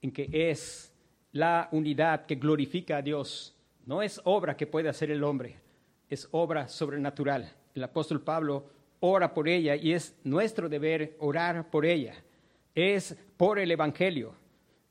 en 0.02 0.12
que 0.12 0.30
es 0.52 0.94
la 1.32 1.68
unidad 1.72 2.26
que 2.26 2.36
glorifica 2.36 2.98
a 2.98 3.02
Dios. 3.02 3.56
No 3.86 4.02
es 4.02 4.22
obra 4.24 4.56
que 4.56 4.68
puede 4.68 4.90
hacer 4.90 5.12
el 5.12 5.24
hombre, 5.24 5.58
es 6.10 6.28
obra 6.32 6.68
sobrenatural. 6.68 7.52
El 7.74 7.84
apóstol 7.84 8.22
Pablo 8.22 8.66
ora 9.00 9.34
por 9.34 9.48
ella 9.48 9.76
y 9.76 9.94
es 9.94 10.16
nuestro 10.24 10.70
deber 10.70 11.16
orar 11.20 11.70
por 11.70 11.86
ella. 11.86 12.16
Es 12.74 13.18
por 13.38 13.60
el 13.60 13.72
Evangelio, 13.72 14.36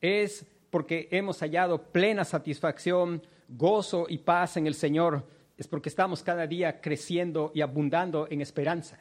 es 0.00 0.46
porque 0.70 1.08
hemos 1.12 1.38
hallado 1.40 1.92
plena 1.92 2.24
satisfacción, 2.24 3.22
gozo 3.48 4.06
y 4.08 4.18
paz 4.18 4.56
en 4.56 4.66
el 4.66 4.74
Señor 4.74 5.26
es 5.56 5.68
porque 5.68 5.88
estamos 5.88 6.22
cada 6.22 6.46
día 6.46 6.80
creciendo 6.80 7.52
y 7.54 7.60
abundando 7.60 8.26
en 8.30 8.40
esperanza. 8.40 8.98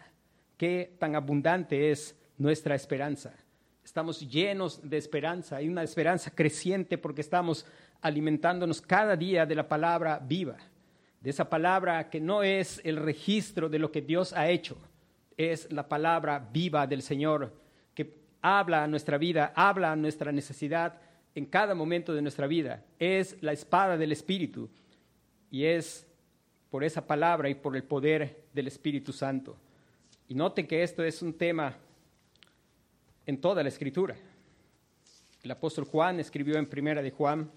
Qué 0.58 0.96
tan 1.00 1.16
abundante 1.16 1.92
es 1.92 2.16
nuestra 2.38 2.76
esperanza. 2.76 3.34
Estamos 3.84 4.20
llenos 4.22 4.88
de 4.88 4.98
esperanza 4.98 5.62
y 5.62 5.68
una 5.68 5.84
esperanza 5.84 6.32
creciente 6.32 6.98
porque 6.98 7.22
estamos 7.22 7.66
alimentándonos 8.02 8.82
cada 8.82 9.16
día 9.16 9.46
de 9.46 9.56
la 9.56 9.68
palabra 9.68 10.20
viva, 10.20 10.58
de 11.20 11.30
esa 11.30 11.50
palabra 11.50 12.10
que 12.10 12.20
no 12.20 12.44
es 12.44 12.82
el 12.84 12.98
registro 12.98 13.70
de 13.70 13.80
lo 13.80 13.92
que 13.92 14.02
Dios 14.02 14.34
ha 14.34 14.50
hecho, 14.50 14.78
es 15.36 15.72
la 15.72 15.88
palabra 15.88 16.48
viva 16.52 16.86
del 16.86 17.02
Señor 17.02 17.54
que 17.94 18.14
habla 18.42 18.84
a 18.84 18.88
nuestra 18.88 19.18
vida, 19.18 19.54
habla 19.56 19.92
a 19.92 19.96
nuestra 19.96 20.32
necesidad 20.32 21.00
en 21.36 21.46
cada 21.46 21.76
momento 21.76 22.14
de 22.14 22.22
nuestra 22.22 22.48
vida. 22.48 22.84
Es 23.00 23.38
la 23.42 23.54
espada 23.54 23.98
del 23.98 24.12
Espíritu 24.12 24.70
y 25.50 25.66
es 25.66 26.08
por 26.70 26.84
esa 26.84 27.06
palabra 27.06 27.50
y 27.50 27.56
por 27.56 27.76
el 27.76 27.84
poder 27.84 28.44
del 28.54 28.68
Espíritu 28.68 29.14
Santo. 29.14 29.56
Y 30.28 30.36
note 30.36 30.68
que 30.68 30.84
esto 30.84 31.04
es 31.04 31.22
un 31.22 31.34
tema 31.34 31.78
en 33.26 33.40
toda 33.40 33.64
la 33.64 33.70
escritura. 33.70 34.16
El 35.44 35.52
apóstol 35.52 35.86
Juan 35.86 36.20
escribió 36.20 36.58
en 36.58 36.66
Primera 36.66 37.02
de 37.02 37.12
Juan 37.12 37.52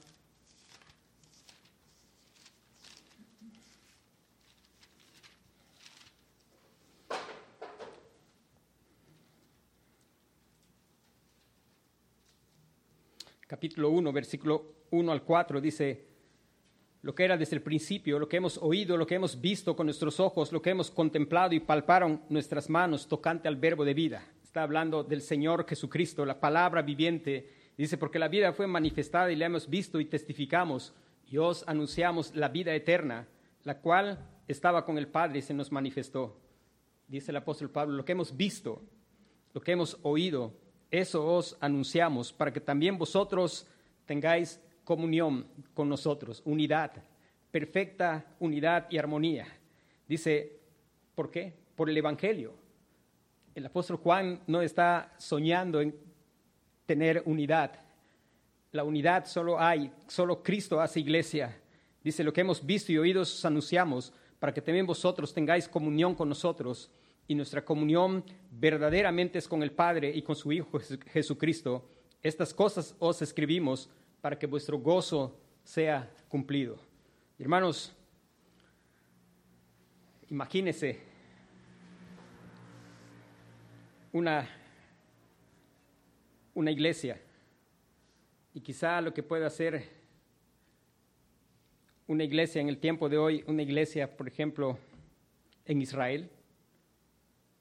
capítulo 13.56 13.88
1, 13.88 14.12
versículo 14.12 14.74
1 14.90 15.12
al 15.12 15.22
4, 15.22 15.62
dice, 15.62 16.04
lo 17.00 17.14
que 17.14 17.24
era 17.24 17.38
desde 17.38 17.56
el 17.56 17.62
principio, 17.62 18.18
lo 18.18 18.28
que 18.28 18.36
hemos 18.36 18.58
oído, 18.58 18.98
lo 18.98 19.06
que 19.06 19.14
hemos 19.14 19.40
visto 19.40 19.74
con 19.74 19.86
nuestros 19.86 20.20
ojos, 20.20 20.52
lo 20.52 20.60
que 20.60 20.68
hemos 20.68 20.90
contemplado 20.90 21.54
y 21.54 21.60
palparon 21.60 22.20
nuestras 22.28 22.68
manos 22.68 23.08
tocante 23.08 23.48
al 23.48 23.56
verbo 23.56 23.86
de 23.86 23.94
vida. 23.94 24.22
Está 24.44 24.62
hablando 24.62 25.04
del 25.04 25.22
Señor 25.22 25.66
Jesucristo, 25.66 26.26
la 26.26 26.38
palabra 26.38 26.82
viviente. 26.82 27.50
Dice, 27.78 27.96
porque 27.96 28.18
la 28.18 28.28
vida 28.28 28.52
fue 28.52 28.66
manifestada 28.66 29.32
y 29.32 29.36
la 29.36 29.46
hemos 29.46 29.70
visto 29.70 30.00
y 30.00 30.04
testificamos 30.04 30.92
y 31.26 31.38
os 31.38 31.66
anunciamos 31.66 32.36
la 32.36 32.50
vida 32.50 32.74
eterna, 32.74 33.26
la 33.64 33.80
cual 33.80 34.22
estaba 34.48 34.84
con 34.84 34.98
el 34.98 35.08
Padre 35.08 35.38
y 35.38 35.42
se 35.42 35.54
nos 35.54 35.72
manifestó. 35.72 36.38
Dice 37.08 37.30
el 37.30 37.38
apóstol 37.38 37.70
Pablo, 37.70 37.96
lo 37.96 38.04
que 38.04 38.12
hemos 38.12 38.36
visto, 38.36 38.82
lo 39.54 39.62
que 39.62 39.72
hemos 39.72 39.98
oído, 40.02 40.52
eso 40.90 41.26
os 41.26 41.56
anunciamos, 41.60 42.32
para 42.32 42.52
que 42.52 42.60
también 42.60 42.98
vosotros 42.98 43.66
tengáis 44.06 44.60
comunión 44.84 45.46
con 45.74 45.88
nosotros, 45.88 46.42
unidad, 46.44 46.92
perfecta 47.50 48.24
unidad 48.38 48.86
y 48.90 48.98
armonía. 48.98 49.46
Dice, 50.06 50.60
¿por 51.14 51.30
qué? 51.30 51.52
Por 51.74 51.90
el 51.90 51.96
Evangelio. 51.96 52.54
El 53.54 53.66
apóstol 53.66 53.96
Juan 53.96 54.40
no 54.46 54.62
está 54.62 55.14
soñando 55.18 55.80
en 55.80 55.94
tener 56.84 57.22
unidad. 57.26 57.72
La 58.72 58.84
unidad 58.84 59.26
solo 59.26 59.58
hay, 59.58 59.90
solo 60.06 60.42
Cristo 60.42 60.80
hace 60.80 61.00
iglesia. 61.00 61.58
Dice, 62.04 62.22
lo 62.22 62.32
que 62.32 62.42
hemos 62.42 62.64
visto 62.64 62.92
y 62.92 62.98
oído 62.98 63.22
os 63.22 63.44
anunciamos, 63.44 64.12
para 64.38 64.52
que 64.52 64.60
también 64.60 64.86
vosotros 64.86 65.32
tengáis 65.32 65.66
comunión 65.66 66.14
con 66.14 66.28
nosotros. 66.28 66.90
Y 67.28 67.34
nuestra 67.34 67.64
comunión 67.64 68.24
verdaderamente 68.50 69.38
es 69.38 69.48
con 69.48 69.62
el 69.62 69.72
Padre 69.72 70.10
y 70.14 70.22
con 70.22 70.36
su 70.36 70.52
Hijo 70.52 70.78
Jesucristo. 71.12 71.88
Estas 72.22 72.54
cosas 72.54 72.94
os 72.98 73.20
escribimos 73.22 73.90
para 74.20 74.38
que 74.38 74.46
vuestro 74.46 74.78
gozo 74.78 75.38
sea 75.64 76.12
cumplido. 76.28 76.78
Hermanos, 77.38 77.92
imagínense 80.28 81.00
una, 84.12 84.48
una 86.54 86.70
iglesia 86.70 87.20
y 88.54 88.60
quizá 88.60 89.00
lo 89.00 89.12
que 89.12 89.22
pueda 89.22 89.48
hacer 89.48 89.96
una 92.06 92.24
iglesia 92.24 92.60
en 92.60 92.68
el 92.68 92.78
tiempo 92.78 93.08
de 93.08 93.18
hoy, 93.18 93.44
una 93.46 93.62
iglesia, 93.62 94.16
por 94.16 94.28
ejemplo, 94.28 94.78
en 95.64 95.82
Israel, 95.82 96.30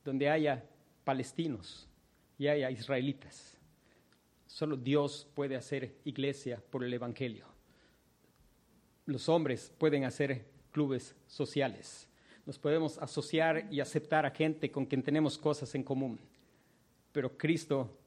donde 0.05 0.29
haya 0.29 0.63
palestinos 1.03 1.89
y 2.37 2.47
haya 2.47 2.71
israelitas 2.71 3.55
Solo 4.55 4.77
Dios 4.77 5.27
puede 5.35 5.57
hacer 5.57 5.97
iglesia 6.05 6.63
por 6.69 6.85
el 6.85 6.93
Evangelio. 6.93 7.45
Los 9.05 9.27
hombres 9.27 9.69
pueden 9.77 10.05
hacer 10.05 10.45
clubes 10.71 11.13
sociales. 11.27 12.07
Nos 12.45 12.57
podemos 12.57 12.97
asociar 12.99 13.67
y 13.69 13.81
aceptar 13.81 14.25
a 14.25 14.31
gente 14.31 14.71
con 14.71 14.85
quien 14.85 15.03
tenemos 15.03 15.37
cosas 15.37 15.75
en 15.75 15.83
común. 15.83 16.17
Pero 17.11 17.37
Cristo 17.37 17.97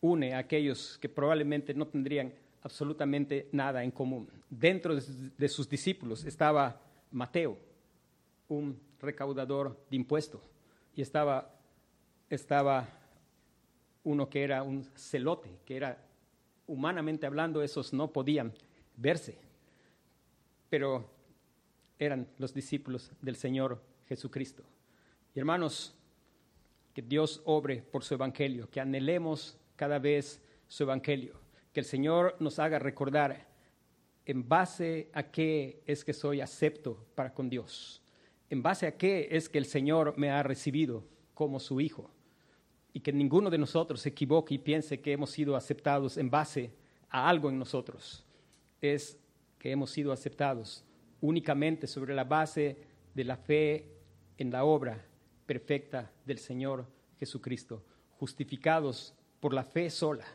une 0.00 0.34
a 0.34 0.38
aquellos 0.38 0.98
que 0.98 1.08
probablemente 1.08 1.72
no 1.72 1.86
tendrían 1.86 2.34
absolutamente 2.62 3.48
nada 3.52 3.84
en 3.84 3.92
común. 3.92 4.28
Dentro 4.50 4.96
de 4.96 5.48
sus 5.48 5.68
discípulos 5.68 6.24
estaba 6.24 6.80
Mateo, 7.12 7.56
un 8.48 8.76
recaudador 9.00 9.78
de 9.88 9.94
impuestos, 9.94 10.42
y 10.94 11.02
estaba, 11.02 11.54
estaba 12.28 12.88
uno 14.04 14.28
que 14.28 14.42
era 14.42 14.62
un 14.62 14.84
celote, 14.96 15.50
que 15.64 15.76
era 15.76 15.98
humanamente 16.66 17.26
hablando, 17.26 17.62
esos 17.62 17.92
no 17.92 18.12
podían 18.12 18.52
verse, 18.96 19.38
pero 20.68 21.10
eran 21.98 22.26
los 22.38 22.52
discípulos 22.52 23.10
del 23.20 23.36
Señor 23.36 23.80
Jesucristo. 24.08 24.64
Y 25.34 25.38
hermanos, 25.38 25.94
que 26.94 27.02
Dios 27.02 27.42
obre 27.44 27.82
por 27.82 28.04
su 28.04 28.14
evangelio, 28.14 28.68
que 28.70 28.80
anhelemos 28.80 29.56
cada 29.76 29.98
vez 29.98 30.42
su 30.68 30.82
evangelio, 30.82 31.40
que 31.72 31.80
el 31.80 31.86
Señor 31.86 32.36
nos 32.38 32.58
haga 32.58 32.78
recordar 32.78 33.46
en 34.26 34.48
base 34.48 35.08
a 35.12 35.24
qué 35.24 35.82
es 35.86 36.04
que 36.04 36.12
soy 36.12 36.40
acepto 36.40 37.06
para 37.14 37.32
con 37.32 37.48
Dios, 37.48 38.01
en 38.52 38.62
base 38.62 38.86
a 38.86 38.98
qué 38.98 39.28
es 39.30 39.48
que 39.48 39.56
el 39.56 39.64
Señor 39.64 40.12
me 40.18 40.28
ha 40.28 40.42
recibido 40.42 41.02
como 41.32 41.58
su 41.58 41.80
hijo 41.80 42.10
y 42.92 43.00
que 43.00 43.10
ninguno 43.10 43.48
de 43.48 43.56
nosotros 43.56 44.02
se 44.02 44.10
equivoque 44.10 44.52
y 44.52 44.58
piense 44.58 45.00
que 45.00 45.12
hemos 45.12 45.30
sido 45.30 45.56
aceptados 45.56 46.18
en 46.18 46.28
base 46.28 46.70
a 47.08 47.30
algo 47.30 47.48
en 47.48 47.58
nosotros. 47.58 48.26
Es 48.82 49.18
que 49.58 49.70
hemos 49.70 49.90
sido 49.90 50.12
aceptados 50.12 50.84
únicamente 51.22 51.86
sobre 51.86 52.14
la 52.14 52.24
base 52.24 52.76
de 53.14 53.24
la 53.24 53.38
fe 53.38 53.86
en 54.36 54.50
la 54.50 54.64
obra 54.64 55.02
perfecta 55.46 56.12
del 56.26 56.36
Señor 56.36 56.84
Jesucristo, 57.18 57.82
justificados 58.18 59.14
por 59.40 59.54
la 59.54 59.64
fe 59.64 59.88
sola. 59.88 60.26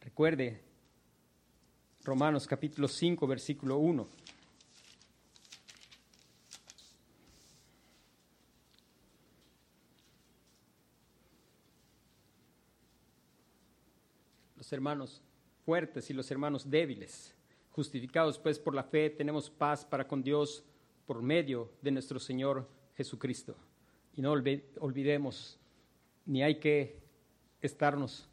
Recuerde 0.00 0.60
Romanos 2.04 2.46
capítulo 2.46 2.86
5, 2.88 3.26
versículo 3.26 3.78
1. 3.78 4.06
Los 14.66 14.72
hermanos 14.72 15.22
fuertes 15.64 16.10
y 16.10 16.12
los 16.12 16.28
hermanos 16.28 16.68
débiles, 16.68 17.32
justificados 17.70 18.36
pues 18.36 18.58
por 18.58 18.74
la 18.74 18.82
fe, 18.82 19.10
tenemos 19.10 19.48
paz 19.48 19.84
para 19.84 20.08
con 20.08 20.24
Dios 20.24 20.64
por 21.06 21.22
medio 21.22 21.70
de 21.82 21.92
nuestro 21.92 22.18
Señor 22.18 22.68
Jesucristo. 22.96 23.54
Y 24.16 24.22
no 24.22 24.32
olvidemos, 24.32 25.56
ni 26.24 26.42
hay 26.42 26.58
que 26.58 26.98
estarnos 27.62 28.28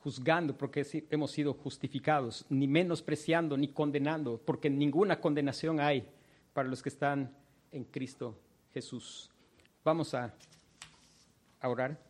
juzgando 0.00 0.58
porque 0.58 0.84
hemos 1.10 1.30
sido 1.30 1.54
justificados, 1.54 2.44
ni 2.48 2.66
menospreciando, 2.66 3.56
ni 3.56 3.68
condenando, 3.68 4.42
porque 4.44 4.68
ninguna 4.68 5.20
condenación 5.20 5.78
hay 5.78 6.08
para 6.54 6.68
los 6.68 6.82
que 6.82 6.88
están 6.88 7.32
en 7.70 7.84
Cristo 7.84 8.36
Jesús. 8.74 9.30
Vamos 9.84 10.12
a, 10.12 10.34
orar. 11.62 12.07